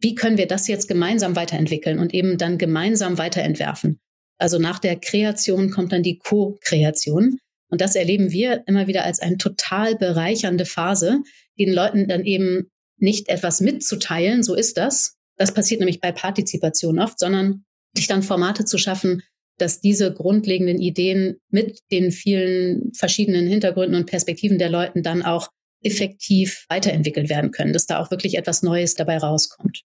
wie 0.00 0.14
können 0.14 0.38
wir 0.38 0.46
das 0.46 0.68
jetzt 0.68 0.88
gemeinsam 0.88 1.36
weiterentwickeln 1.36 1.98
und 1.98 2.12
eben 2.12 2.36
dann 2.36 2.58
gemeinsam 2.58 3.16
weiterentwerfen. 3.16 4.00
Also 4.38 4.58
nach 4.58 4.78
der 4.78 4.96
Kreation 4.96 5.70
kommt 5.70 5.92
dann 5.92 6.02
die 6.02 6.18
Co-Kreation. 6.18 7.38
Und 7.68 7.80
das 7.80 7.96
erleben 7.96 8.30
wir 8.30 8.62
immer 8.66 8.86
wieder 8.86 9.04
als 9.04 9.20
eine 9.20 9.38
total 9.38 9.96
bereichernde 9.96 10.64
Phase, 10.64 11.20
den 11.58 11.72
Leuten 11.72 12.08
dann 12.08 12.24
eben 12.24 12.70
nicht 12.98 13.28
etwas 13.28 13.60
mitzuteilen, 13.60 14.42
so 14.42 14.54
ist 14.54 14.76
das. 14.76 15.16
Das 15.36 15.52
passiert 15.52 15.80
nämlich 15.80 16.00
bei 16.00 16.12
Partizipation 16.12 17.00
oft, 17.00 17.18
sondern 17.18 17.64
sich 17.96 18.06
dann 18.06 18.22
Formate 18.22 18.64
zu 18.64 18.78
schaffen, 18.78 19.22
dass 19.58 19.80
diese 19.80 20.12
grundlegenden 20.12 20.80
Ideen 20.80 21.36
mit 21.48 21.80
den 21.90 22.10
vielen 22.10 22.92
verschiedenen 22.94 23.46
Hintergründen 23.46 23.96
und 23.96 24.06
Perspektiven 24.06 24.58
der 24.58 24.70
Leuten 24.70 25.02
dann 25.02 25.22
auch 25.22 25.48
effektiv 25.82 26.64
weiterentwickelt 26.68 27.28
werden 27.28 27.50
können, 27.50 27.72
dass 27.72 27.86
da 27.86 28.00
auch 28.00 28.10
wirklich 28.10 28.36
etwas 28.36 28.62
Neues 28.62 28.94
dabei 28.94 29.18
rauskommt. 29.18 29.82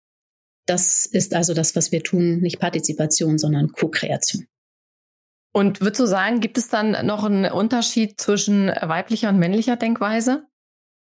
Das 0.67 1.07
ist 1.07 1.35
also 1.35 1.55
das, 1.55 1.77
was 1.77 1.93
wir 1.93 2.03
tun, 2.03 2.41
nicht 2.41 2.59
Partizipation, 2.59 3.39
sondern 3.39 3.73
Co-Kreation. 3.73 4.47
Und 5.53 5.81
würdest 5.81 6.01
du 6.01 6.07
sagen, 6.07 6.41
gibt 6.41 6.59
es 6.59 6.69
dann 6.69 7.07
noch 7.07 7.23
einen 7.23 7.51
Unterschied 7.53 8.21
zwischen 8.21 8.69
weiblicher 8.69 9.29
und 9.29 9.39
männlicher 9.39 9.77
Denkweise? 9.77 10.47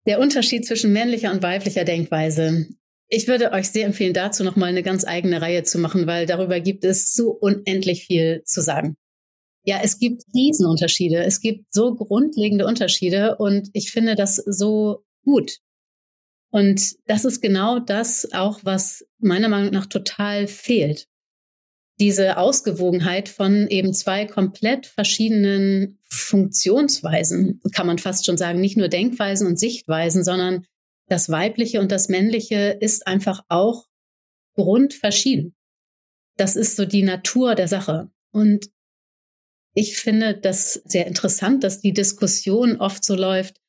Der 0.07 0.19
Unterschied 0.19 0.67
zwischen 0.67 0.93
männlicher 0.93 1.31
und 1.31 1.43
weiblicher 1.43 1.85
Denkweise. 1.85 2.67
Ich 3.09 3.29
würde 3.29 3.53
euch 3.53 3.71
sehr 3.71 3.87
empfehlen, 3.87 4.13
dazu 4.13 4.43
nochmal 4.43 4.71
eine 4.71 4.83
ganz 4.83 5.07
eigene 5.07 5.41
Reihe 5.41 5.63
zu 5.63 5.79
machen, 5.79 6.07
weil 6.07 6.27
darüber 6.27 6.59
gibt 6.61 6.85
es 6.85 7.15
so 7.15 7.31
unendlich 7.31 8.07
viel 8.07 8.43
zu 8.45 8.61
sagen. 8.61 8.97
Ja, 9.65 9.79
es 9.83 9.99
gibt 9.99 10.25
Riesenunterschiede. 10.35 11.23
Es 11.25 11.41
gibt 11.41 11.73
so 11.73 11.95
grundlegende 11.95 12.67
Unterschiede 12.67 13.37
und 13.37 13.71
ich 13.73 13.93
finde 13.93 14.15
das 14.15 14.37
so 14.37 15.05
gut. 15.25 15.59
Und 16.55 16.95
das 17.07 17.25
ist 17.25 17.41
genau 17.41 17.81
das 17.81 18.33
auch, 18.33 18.61
was 18.63 19.05
meiner 19.19 19.49
Meinung 19.49 19.73
nach 19.73 19.87
total 19.87 20.47
fehlt 20.47 21.09
diese 22.01 22.39
Ausgewogenheit 22.39 23.29
von 23.29 23.69
eben 23.69 23.95
zwei 23.95 24.25
komplett 24.27 24.87
verschiedenen 24.87 25.99
Funktionsweisen, 26.09 27.61
kann 27.73 27.87
man 27.87 27.99
fast 27.99 28.27
schon 28.27 28.37
sagen, 28.37 28.61
nicht 28.61 28.77
nur 28.77 28.89
Denkweisen 28.89 29.47
und 29.47 29.59
Sichtweisen, 29.59 30.25
sondern 30.25 30.67
das 31.09 31.29
Weibliche 31.29 31.81
und 31.81 31.93
das 31.93 32.09
Männliche 32.09 32.77
ist 32.81 33.07
einfach 33.07 33.45
auch 33.49 33.87
grundverschieden. 34.55 35.55
Das 36.37 36.57
ist 36.57 36.77
so 36.77 36.85
die 36.85 37.03
Natur 37.03 37.55
der 37.55 37.69
Sache. 37.69 38.11
Und 38.33 38.71
ich 39.75 39.99
finde 39.99 40.37
das 40.37 40.75
sehr 40.85 41.07
interessant, 41.07 41.63
dass 41.63 41.81
die 41.81 41.93
Diskussion 41.93 42.77
oft 42.77 43.05
so 43.05 43.15
läuft, 43.15 43.61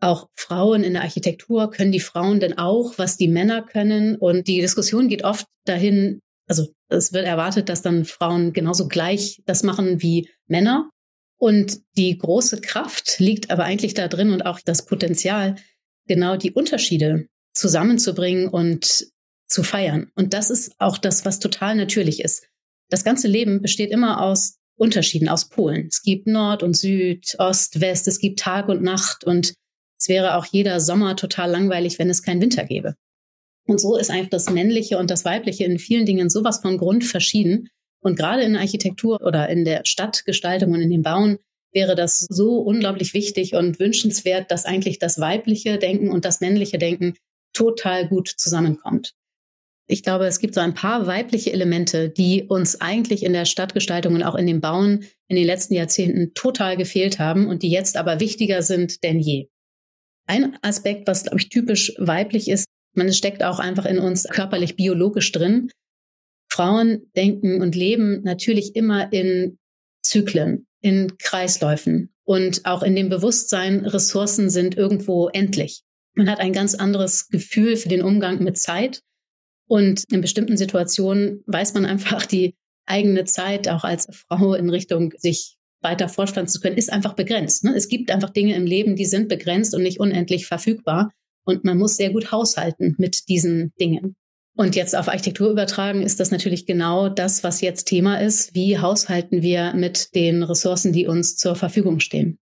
auch 0.00 0.28
Frauen 0.34 0.82
in 0.82 0.94
der 0.94 1.02
Architektur, 1.02 1.70
können 1.70 1.92
die 1.92 2.00
Frauen 2.00 2.40
denn 2.40 2.58
auch, 2.58 2.98
was 2.98 3.16
die 3.16 3.28
Männer 3.28 3.62
können? 3.62 4.16
Und 4.16 4.48
die 4.48 4.60
Diskussion 4.60 5.08
geht 5.08 5.24
oft 5.24 5.46
dahin, 5.64 6.20
also 6.46 6.68
es 6.88 7.12
wird 7.12 7.26
erwartet, 7.26 7.68
dass 7.68 7.82
dann 7.82 8.04
Frauen 8.04 8.52
genauso 8.52 8.88
gleich 8.88 9.42
das 9.46 9.62
machen 9.62 10.02
wie 10.02 10.28
Männer. 10.46 10.90
Und 11.38 11.80
die 11.96 12.16
große 12.16 12.60
Kraft 12.60 13.18
liegt 13.18 13.50
aber 13.50 13.64
eigentlich 13.64 13.94
da 13.94 14.08
drin 14.08 14.32
und 14.32 14.42
auch 14.42 14.60
das 14.64 14.84
Potenzial, 14.84 15.56
genau 16.06 16.36
die 16.36 16.52
Unterschiede 16.52 17.26
zusammenzubringen 17.54 18.48
und 18.48 19.06
zu 19.48 19.62
feiern. 19.62 20.10
Und 20.14 20.34
das 20.34 20.50
ist 20.50 20.72
auch 20.78 20.98
das, 20.98 21.24
was 21.24 21.38
total 21.38 21.74
natürlich 21.76 22.20
ist. 22.20 22.46
Das 22.88 23.04
ganze 23.04 23.28
Leben 23.28 23.62
besteht 23.62 23.90
immer 23.90 24.20
aus 24.20 24.56
Unterschieden, 24.76 25.28
aus 25.28 25.48
Polen. 25.48 25.88
Es 25.88 26.02
gibt 26.02 26.26
Nord 26.26 26.62
und 26.62 26.76
Süd, 26.76 27.36
Ost, 27.38 27.80
West, 27.80 28.08
es 28.08 28.18
gibt 28.18 28.40
Tag 28.40 28.68
und 28.68 28.82
Nacht 28.82 29.24
und 29.24 29.54
es 30.00 30.08
wäre 30.08 30.36
auch 30.36 30.46
jeder 30.46 30.80
Sommer 30.80 31.14
total 31.14 31.50
langweilig, 31.50 31.98
wenn 31.98 32.08
es 32.08 32.22
keinen 32.22 32.40
Winter 32.40 32.64
gäbe. 32.64 32.94
Und 33.66 33.80
so 33.80 33.96
ist 33.96 34.10
einfach 34.10 34.30
das 34.30 34.48
Männliche 34.48 34.98
und 34.98 35.10
das 35.10 35.24
Weibliche 35.24 35.64
in 35.64 35.78
vielen 35.78 36.06
Dingen 36.06 36.30
sowas 36.30 36.60
von 36.60 36.78
Grund 36.78 37.04
verschieden. 37.04 37.68
Und 38.02 38.16
gerade 38.16 38.42
in 38.42 38.54
der 38.54 38.62
Architektur 38.62 39.20
oder 39.20 39.50
in 39.50 39.66
der 39.66 39.82
Stadtgestaltung 39.84 40.72
und 40.72 40.80
in 40.80 40.90
dem 40.90 41.02
Bauen 41.02 41.38
wäre 41.72 41.94
das 41.94 42.26
so 42.30 42.58
unglaublich 42.58 43.12
wichtig 43.12 43.54
und 43.54 43.78
wünschenswert, 43.78 44.50
dass 44.50 44.64
eigentlich 44.64 44.98
das 44.98 45.20
weibliche 45.20 45.78
Denken 45.78 46.10
und 46.10 46.24
das 46.24 46.40
männliche 46.40 46.78
Denken 46.78 47.14
total 47.52 48.08
gut 48.08 48.28
zusammenkommt. 48.28 49.12
Ich 49.86 50.02
glaube, 50.02 50.26
es 50.26 50.38
gibt 50.38 50.54
so 50.54 50.60
ein 50.60 50.74
paar 50.74 51.06
weibliche 51.06 51.52
Elemente, 51.52 52.08
die 52.08 52.44
uns 52.44 52.80
eigentlich 52.80 53.22
in 53.22 53.34
der 53.34 53.44
Stadtgestaltung 53.44 54.14
und 54.14 54.22
auch 54.22 54.36
in 54.36 54.46
dem 54.46 54.60
Bauen 54.62 55.04
in 55.28 55.36
den 55.36 55.46
letzten 55.46 55.74
Jahrzehnten 55.74 56.32
total 56.32 56.76
gefehlt 56.76 57.18
haben 57.18 57.48
und 57.48 57.62
die 57.62 57.70
jetzt 57.70 57.96
aber 57.98 58.18
wichtiger 58.18 58.62
sind 58.62 59.04
denn 59.04 59.20
je. 59.20 59.49
Ein 60.30 60.56
Aspekt, 60.62 61.08
was, 61.08 61.24
glaube 61.24 61.40
ich, 61.40 61.48
typisch 61.48 61.92
weiblich 61.98 62.48
ist, 62.48 62.66
man 62.94 63.12
steckt 63.12 63.42
auch 63.42 63.58
einfach 63.58 63.84
in 63.84 63.98
uns 63.98 64.28
körperlich 64.30 64.76
biologisch 64.76 65.32
drin. 65.32 65.72
Frauen 66.48 67.10
denken 67.16 67.60
und 67.60 67.74
leben 67.74 68.22
natürlich 68.22 68.76
immer 68.76 69.12
in 69.12 69.58
Zyklen, 70.04 70.68
in 70.82 71.18
Kreisläufen 71.18 72.14
und 72.22 72.64
auch 72.64 72.84
in 72.84 72.94
dem 72.94 73.08
Bewusstsein, 73.08 73.84
Ressourcen 73.84 74.50
sind 74.50 74.76
irgendwo 74.76 75.28
endlich. 75.30 75.82
Man 76.14 76.30
hat 76.30 76.38
ein 76.38 76.52
ganz 76.52 76.76
anderes 76.76 77.26
Gefühl 77.26 77.74
für 77.76 77.88
den 77.88 78.02
Umgang 78.02 78.40
mit 78.40 78.56
Zeit 78.56 79.00
und 79.66 80.04
in 80.12 80.20
bestimmten 80.20 80.56
Situationen 80.56 81.42
weiß 81.46 81.74
man 81.74 81.86
einfach, 81.86 82.24
die 82.24 82.54
eigene 82.86 83.24
Zeit 83.24 83.66
auch 83.66 83.82
als 83.82 84.06
Frau 84.28 84.54
in 84.54 84.70
Richtung 84.70 85.12
sich 85.16 85.56
weiter 85.82 86.08
vorpflanzen 86.08 86.54
zu 86.54 86.60
können, 86.60 86.76
ist 86.76 86.92
einfach 86.92 87.14
begrenzt. 87.14 87.64
Ne? 87.64 87.74
Es 87.74 87.88
gibt 87.88 88.10
einfach 88.10 88.30
Dinge 88.30 88.54
im 88.54 88.66
Leben, 88.66 88.96
die 88.96 89.06
sind 89.06 89.28
begrenzt 89.28 89.74
und 89.74 89.82
nicht 89.82 90.00
unendlich 90.00 90.46
verfügbar. 90.46 91.10
Und 91.44 91.64
man 91.64 91.78
muss 91.78 91.96
sehr 91.96 92.10
gut 92.10 92.32
haushalten 92.32 92.94
mit 92.98 93.28
diesen 93.28 93.72
Dingen. 93.80 94.16
Und 94.56 94.76
jetzt 94.76 94.94
auf 94.94 95.08
Architektur 95.08 95.50
übertragen 95.50 96.02
ist 96.02 96.20
das 96.20 96.30
natürlich 96.30 96.66
genau 96.66 97.08
das, 97.08 97.42
was 97.42 97.60
jetzt 97.60 97.84
Thema 97.84 98.20
ist. 98.20 98.54
Wie 98.54 98.78
haushalten 98.78 99.42
wir 99.42 99.72
mit 99.74 100.14
den 100.14 100.42
Ressourcen, 100.42 100.92
die 100.92 101.06
uns 101.06 101.36
zur 101.36 101.56
Verfügung 101.56 102.00
stehen? 102.00 102.38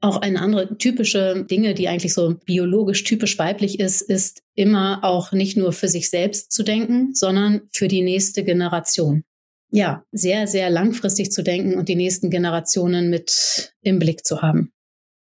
Auch 0.00 0.16
eine 0.18 0.40
andere 0.40 0.78
typische 0.78 1.44
Dinge, 1.44 1.74
die 1.74 1.88
eigentlich 1.88 2.14
so 2.14 2.36
biologisch 2.46 3.02
typisch 3.02 3.36
weiblich 3.38 3.80
ist, 3.80 4.00
ist 4.00 4.42
immer 4.54 5.00
auch 5.02 5.32
nicht 5.32 5.56
nur 5.56 5.72
für 5.72 5.88
sich 5.88 6.08
selbst 6.08 6.52
zu 6.52 6.62
denken, 6.62 7.14
sondern 7.14 7.62
für 7.72 7.88
die 7.88 8.02
nächste 8.02 8.44
Generation. 8.44 9.24
Ja, 9.70 10.04
sehr, 10.12 10.46
sehr 10.46 10.70
langfristig 10.70 11.30
zu 11.30 11.42
denken 11.42 11.76
und 11.76 11.88
die 11.88 11.96
nächsten 11.96 12.30
Generationen 12.30 13.10
mit 13.10 13.74
im 13.82 13.98
Blick 13.98 14.24
zu 14.24 14.42
haben. 14.42 14.72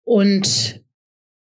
Und 0.03 0.85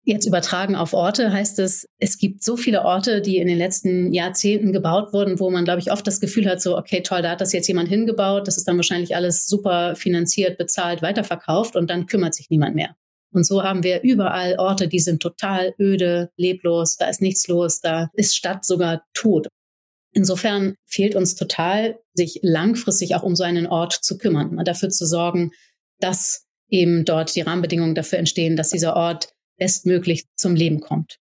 Jetzt 0.05 0.27
übertragen 0.27 0.75
auf 0.75 0.95
Orte 0.95 1.33
heißt 1.33 1.61
es, 1.61 1.87
es 2.01 2.19
gibt 2.19 2.43
so 2.43 2.57
viele 2.57 2.83
Orte, 2.83 3.21
die 3.21 3.37
in 3.37 3.47
den 3.47 3.57
letzten 3.57 4.13
Jahrzehnten 4.13 4.73
gebaut 4.73 5.13
wurden, 5.13 5.39
wo 5.39 5.49
man, 5.49 5.65
glaube 5.65 5.79
ich, 5.79 5.93
oft 5.93 6.05
das 6.05 6.19
Gefühl 6.19 6.49
hat, 6.49 6.61
so, 6.61 6.77
okay, 6.77 7.03
toll, 7.03 7.23
da 7.23 7.31
hat 7.31 7.41
das 7.41 7.53
jetzt 7.53 7.69
jemand 7.69 7.89
hingebaut, 7.89 8.49
das 8.49 8.57
ist 8.57 8.67
dann 8.67 8.77
wahrscheinlich 8.77 9.15
alles 9.15 9.47
super 9.47 9.95
finanziert, 9.95 10.59
bezahlt, 10.59 11.03
weiterverkauft 11.03 11.77
und 11.77 11.89
dann 11.89 12.07
kümmert 12.07 12.35
sich 12.35 12.51
niemand 12.51 12.75
mehr. 12.75 12.97
Und 13.33 13.47
so 13.47 13.63
haben 13.63 13.85
wir 13.85 14.03
überall 14.03 14.57
Orte, 14.59 14.89
die 14.89 14.99
sind 14.99 15.23
total 15.23 15.73
öde, 15.79 16.31
leblos, 16.37 16.97
da 16.97 17.09
ist 17.09 17.23
nichts 17.23 17.47
los, 17.47 17.81
da 17.81 18.11
ist 18.15 18.35
Stadt 18.35 18.65
sogar 18.65 19.05
tot. 19.15 19.47
Insofern 20.13 20.75
fehlt 20.87 21.15
uns 21.15 21.35
total, 21.35 21.99
sich 22.15 22.41
langfristig 22.43 23.15
auch 23.15 23.23
um 23.23 23.35
so 23.35 23.45
einen 23.45 23.67
Ort 23.67 23.93
zu 23.93 24.19
kümmern, 24.19 24.63
dafür 24.65 24.91
zu 24.91 25.07
sorgen, 25.07 25.53
dass 26.01 26.47
eben 26.69 27.05
dort 27.05 27.35
die 27.35 27.41
Rahmenbedingungen 27.41 27.95
dafür 27.95 28.19
entstehen, 28.19 28.57
dass 28.57 28.71
dieser 28.71 28.95
Ort 28.97 29.33
bestmöglich 29.57 30.27
zum 30.37 30.55
Leben 30.55 30.81
kommt. 30.81 31.19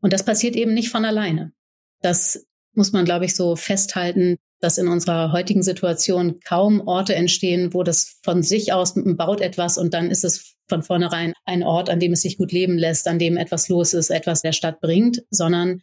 Und 0.00 0.12
das 0.12 0.24
passiert 0.24 0.56
eben 0.56 0.74
nicht 0.74 0.90
von 0.90 1.04
alleine. 1.04 1.52
Das 2.00 2.46
muss 2.74 2.92
man, 2.92 3.04
glaube 3.04 3.24
ich, 3.24 3.34
so 3.34 3.56
festhalten, 3.56 4.38
dass 4.60 4.78
in 4.78 4.88
unserer 4.88 5.32
heutigen 5.32 5.62
Situation 5.62 6.38
kaum 6.40 6.86
Orte 6.86 7.14
entstehen, 7.14 7.74
wo 7.74 7.82
das 7.82 8.18
von 8.22 8.42
sich 8.42 8.72
aus 8.72 8.94
baut 8.94 9.40
etwas 9.40 9.76
und 9.76 9.92
dann 9.92 10.10
ist 10.10 10.24
es 10.24 10.54
von 10.68 10.82
vornherein 10.82 11.32
ein 11.44 11.64
Ort, 11.64 11.90
an 11.90 11.98
dem 11.98 12.12
es 12.12 12.22
sich 12.22 12.38
gut 12.38 12.52
leben 12.52 12.78
lässt, 12.78 13.08
an 13.08 13.18
dem 13.18 13.36
etwas 13.36 13.68
los 13.68 13.92
ist, 13.92 14.10
etwas 14.10 14.42
der 14.42 14.52
Stadt 14.52 14.80
bringt, 14.80 15.22
sondern 15.30 15.82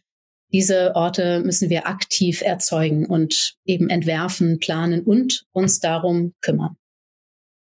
diese 0.52 0.94
Orte 0.96 1.40
müssen 1.40 1.70
wir 1.70 1.86
aktiv 1.86 2.42
erzeugen 2.42 3.06
und 3.06 3.56
eben 3.64 3.88
entwerfen, 3.88 4.58
planen 4.58 5.02
und 5.02 5.46
uns 5.52 5.80
darum 5.80 6.34
kümmern. 6.40 6.76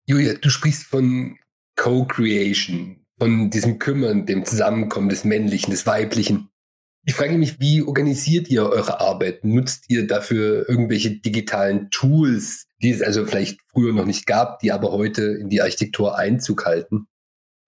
Julia, 0.05 0.33
du 0.33 0.49
sprichst 0.49 0.83
von 0.83 1.37
Co-Creation 1.75 3.03
von 3.17 3.49
diesem 3.49 3.79
Kümmern, 3.79 4.25
dem 4.25 4.45
Zusammenkommen 4.45 5.09
des 5.09 5.23
Männlichen, 5.23 5.71
des 5.71 5.85
Weiblichen. 5.85 6.49
Ich 7.05 7.13
frage 7.13 7.37
mich, 7.37 7.59
wie 7.59 7.81
organisiert 7.81 8.49
ihr 8.49 8.65
eure 8.65 9.01
Arbeit? 9.01 9.43
Nutzt 9.43 9.85
ihr 9.89 10.07
dafür 10.07 10.67
irgendwelche 10.69 11.19
digitalen 11.19 11.89
Tools, 11.89 12.65
die 12.81 12.89
es 12.89 13.01
also 13.01 13.25
vielleicht 13.25 13.59
früher 13.67 13.93
noch 13.93 14.05
nicht 14.05 14.25
gab, 14.25 14.59
die 14.59 14.71
aber 14.71 14.91
heute 14.91 15.23
in 15.23 15.49
die 15.49 15.61
Architektur 15.61 16.17
Einzug 16.17 16.65
halten? 16.65 17.07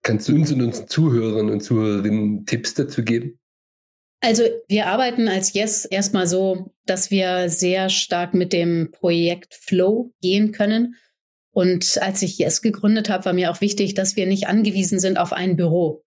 Kannst 0.02 0.28
du 0.28 0.34
uns 0.34 0.52
und 0.52 0.62
unseren 0.62 0.88
Zuhörern 0.88 1.50
und 1.50 1.60
Zuhörerinnen 1.62 2.46
Tipps 2.46 2.74
dazu 2.74 3.02
geben? 3.02 3.38
Also 4.20 4.42
wir 4.68 4.86
arbeiten 4.86 5.28
als 5.28 5.52
Yes 5.52 5.84
erstmal 5.84 6.26
so, 6.26 6.72
dass 6.86 7.10
wir 7.10 7.48
sehr 7.48 7.90
stark 7.90 8.34
mit 8.34 8.52
dem 8.52 8.90
Projekt 8.92 9.54
Flow 9.54 10.12
gehen 10.20 10.52
können 10.52 10.96
und 11.56 11.96
als 12.02 12.20
ich 12.20 12.36
Yes 12.36 12.60
gegründet 12.60 13.08
habe, 13.08 13.24
war 13.24 13.32
mir 13.32 13.50
auch 13.50 13.62
wichtig, 13.62 13.94
dass 13.94 14.14
wir 14.14 14.26
nicht 14.26 14.46
angewiesen 14.46 15.00
sind 15.00 15.16
auf 15.18 15.32
ein 15.32 15.56
Büro 15.56 16.04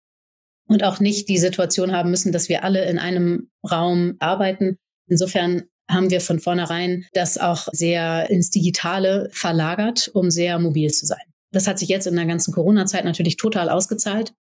und 0.66 0.82
auch 0.84 1.00
nicht 1.00 1.28
die 1.28 1.36
Situation 1.36 1.92
haben 1.92 2.10
müssen, 2.10 2.32
dass 2.32 2.48
wir 2.48 2.64
alle 2.64 2.86
in 2.86 2.98
einem 2.98 3.50
Raum 3.70 4.16
arbeiten. 4.20 4.78
Insofern 5.06 5.64
haben 5.86 6.08
wir 6.08 6.22
von 6.22 6.40
vornherein 6.40 7.04
das 7.12 7.36
auch 7.36 7.68
sehr 7.72 8.30
ins 8.30 8.48
Digitale 8.48 9.28
verlagert, 9.32 10.10
um 10.14 10.30
sehr 10.30 10.58
mobil 10.58 10.90
zu 10.90 11.04
sein. 11.04 11.26
Das 11.52 11.66
hat 11.66 11.78
sich 11.78 11.90
jetzt 11.90 12.06
in 12.06 12.16
der 12.16 12.24
ganzen 12.24 12.54
Corona-Zeit 12.54 13.04
natürlich 13.04 13.36
total 13.36 13.68
ausgezahlt 13.68 14.32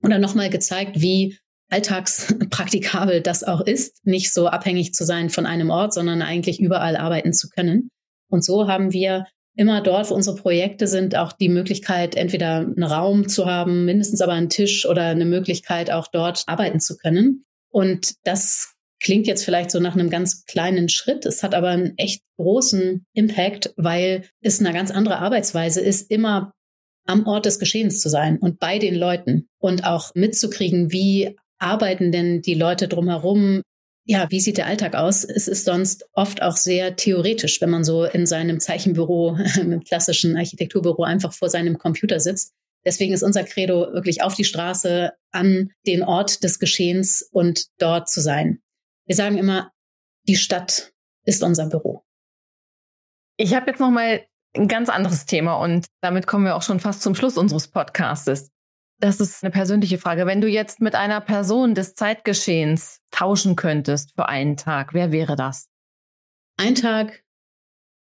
und 0.00 0.08
dann 0.08 0.22
nochmal 0.22 0.48
gezeigt, 0.48 1.02
wie 1.02 1.36
alltagspraktikabel 1.70 3.20
das 3.22 3.44
auch 3.44 3.60
ist, 3.60 4.04
nicht 4.04 4.32
so 4.32 4.48
abhängig 4.48 4.92
zu 4.92 5.04
sein 5.04 5.30
von 5.30 5.46
einem 5.46 5.70
Ort, 5.70 5.94
sondern 5.94 6.22
eigentlich 6.22 6.60
überall 6.60 6.96
arbeiten 6.96 7.32
zu 7.32 7.48
können. 7.48 7.90
Und 8.28 8.44
so 8.44 8.68
haben 8.68 8.92
wir 8.92 9.26
immer 9.56 9.80
dort, 9.80 10.10
wo 10.10 10.14
unsere 10.14 10.36
Projekte 10.36 10.86
sind, 10.86 11.16
auch 11.16 11.32
die 11.32 11.48
Möglichkeit, 11.48 12.14
entweder 12.14 12.58
einen 12.58 12.82
Raum 12.82 13.28
zu 13.28 13.46
haben, 13.46 13.84
mindestens 13.84 14.20
aber 14.20 14.32
einen 14.32 14.48
Tisch 14.48 14.86
oder 14.86 15.04
eine 15.04 15.24
Möglichkeit, 15.24 15.90
auch 15.90 16.08
dort 16.08 16.44
arbeiten 16.46 16.80
zu 16.80 16.96
können. 16.96 17.44
Und 17.70 18.14
das 18.24 18.74
klingt 19.02 19.26
jetzt 19.26 19.44
vielleicht 19.44 19.70
so 19.70 19.80
nach 19.80 19.94
einem 19.94 20.10
ganz 20.10 20.44
kleinen 20.44 20.88
Schritt. 20.88 21.26
Es 21.26 21.42
hat 21.42 21.54
aber 21.54 21.68
einen 21.68 21.96
echt 21.96 22.22
großen 22.36 23.04
Impact, 23.12 23.72
weil 23.76 24.24
es 24.40 24.60
eine 24.60 24.72
ganz 24.72 24.90
andere 24.90 25.18
Arbeitsweise 25.18 25.80
ist, 25.80 26.10
immer 26.10 26.52
am 27.06 27.26
Ort 27.26 27.46
des 27.46 27.58
Geschehens 27.58 28.00
zu 28.00 28.08
sein 28.08 28.38
und 28.38 28.60
bei 28.60 28.78
den 28.78 28.94
Leuten 28.94 29.48
und 29.58 29.84
auch 29.84 30.14
mitzukriegen, 30.14 30.92
wie 30.92 31.36
arbeiten 31.60 32.10
denn 32.10 32.42
die 32.42 32.54
Leute 32.54 32.88
drumherum? 32.88 33.62
Ja, 34.04 34.30
wie 34.30 34.40
sieht 34.40 34.56
der 34.56 34.66
Alltag 34.66 34.94
aus? 34.94 35.24
Es 35.24 35.46
ist 35.46 35.64
sonst 35.64 36.08
oft 36.12 36.42
auch 36.42 36.56
sehr 36.56 36.96
theoretisch, 36.96 37.60
wenn 37.60 37.70
man 37.70 37.84
so 37.84 38.04
in 38.04 38.26
seinem 38.26 38.58
Zeichenbüro, 38.58 39.38
im 39.60 39.80
klassischen 39.84 40.36
Architekturbüro 40.36 41.04
einfach 41.04 41.32
vor 41.32 41.48
seinem 41.48 41.78
Computer 41.78 42.18
sitzt. 42.18 42.52
Deswegen 42.84 43.12
ist 43.12 43.22
unser 43.22 43.44
Credo 43.44 43.92
wirklich 43.92 44.22
auf 44.22 44.34
die 44.34 44.44
Straße, 44.44 45.12
an 45.32 45.70
den 45.86 46.02
Ort 46.02 46.42
des 46.42 46.58
Geschehens 46.58 47.28
und 47.30 47.66
dort 47.78 48.08
zu 48.08 48.20
sein. 48.20 48.60
Wir 49.06 49.16
sagen 49.16 49.38
immer, 49.38 49.70
die 50.26 50.36
Stadt 50.36 50.92
ist 51.24 51.42
unser 51.42 51.68
Büro. 51.68 52.02
Ich 53.36 53.54
habe 53.54 53.70
jetzt 53.70 53.80
noch 53.80 53.90
mal 53.90 54.24
ein 54.56 54.66
ganz 54.66 54.88
anderes 54.88 55.26
Thema 55.26 55.56
und 55.56 55.86
damit 56.00 56.26
kommen 56.26 56.44
wir 56.44 56.56
auch 56.56 56.62
schon 56.62 56.80
fast 56.80 57.02
zum 57.02 57.14
Schluss 57.14 57.36
unseres 57.36 57.68
Podcastes. 57.68 58.50
Das 59.00 59.18
ist 59.18 59.42
eine 59.42 59.50
persönliche 59.50 59.96
Frage. 59.96 60.26
Wenn 60.26 60.42
du 60.42 60.46
jetzt 60.46 60.82
mit 60.82 60.94
einer 60.94 61.22
Person 61.22 61.74
des 61.74 61.94
Zeitgeschehens 61.94 63.00
tauschen 63.10 63.56
könntest 63.56 64.12
für 64.14 64.28
einen 64.28 64.58
Tag, 64.58 64.92
wer 64.92 65.10
wäre 65.10 65.36
das? 65.36 65.70
Ein 66.58 66.74
Tag 66.74 67.24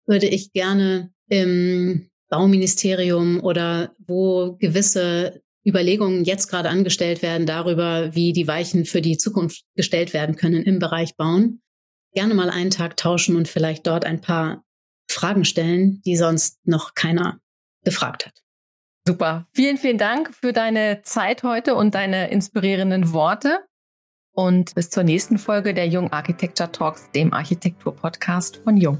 würde 0.07 0.27
ich 0.27 0.53
gerne 0.53 1.13
im 1.29 2.09
Bauministerium 2.31 3.41
oder 3.45 3.95
wo 3.99 4.57
gewisse 4.57 5.43
Überlegungen 5.67 6.25
jetzt 6.25 6.47
gerade 6.47 6.71
angestellt 6.71 7.21
werden 7.21 7.47
darüber, 7.47 8.15
wie 8.15 8.33
die 8.33 8.49
Weichen 8.49 8.87
für 8.87 9.03
die 9.03 9.19
Zukunft 9.19 9.65
gestellt 9.75 10.15
werden 10.15 10.37
können 10.37 10.63
im 10.63 10.79
Bereich 10.79 11.15
Bauen. 11.17 11.61
Gerne 12.15 12.33
mal 12.33 12.49
einen 12.49 12.71
Tag 12.71 12.97
tauschen 12.97 13.37
und 13.37 13.49
vielleicht 13.49 13.87
dort 13.87 14.07
ein 14.07 14.23
paar 14.23 14.65
Fragen 15.11 15.45
stellen, 15.45 16.01
die 16.07 16.17
sonst 16.17 16.59
noch 16.67 16.95
keiner 16.95 17.39
gefragt 17.85 18.25
hat. 18.25 18.46
Super. 19.07 19.47
Vielen, 19.53 19.77
vielen 19.77 19.99
Dank 19.99 20.35
für 20.35 20.53
deine 20.53 21.03
Zeit 21.03 21.45
heute 21.45 21.77
und 21.77 21.95
deine 21.95 22.31
inspirierenden 22.31 23.13
Worte. 23.13 23.61
Und 24.33 24.75
bis 24.75 24.91
zur 24.91 25.05
nächsten 25.05 25.39
Folge 25.39 25.75
der 25.75 25.87
Jung 25.87 26.13
Architecture 26.13 26.71
Talks, 26.71 27.11
dem 27.13 27.33
Architektur-Podcast 27.33 28.57
von 28.59 28.77
Jung. 28.77 28.99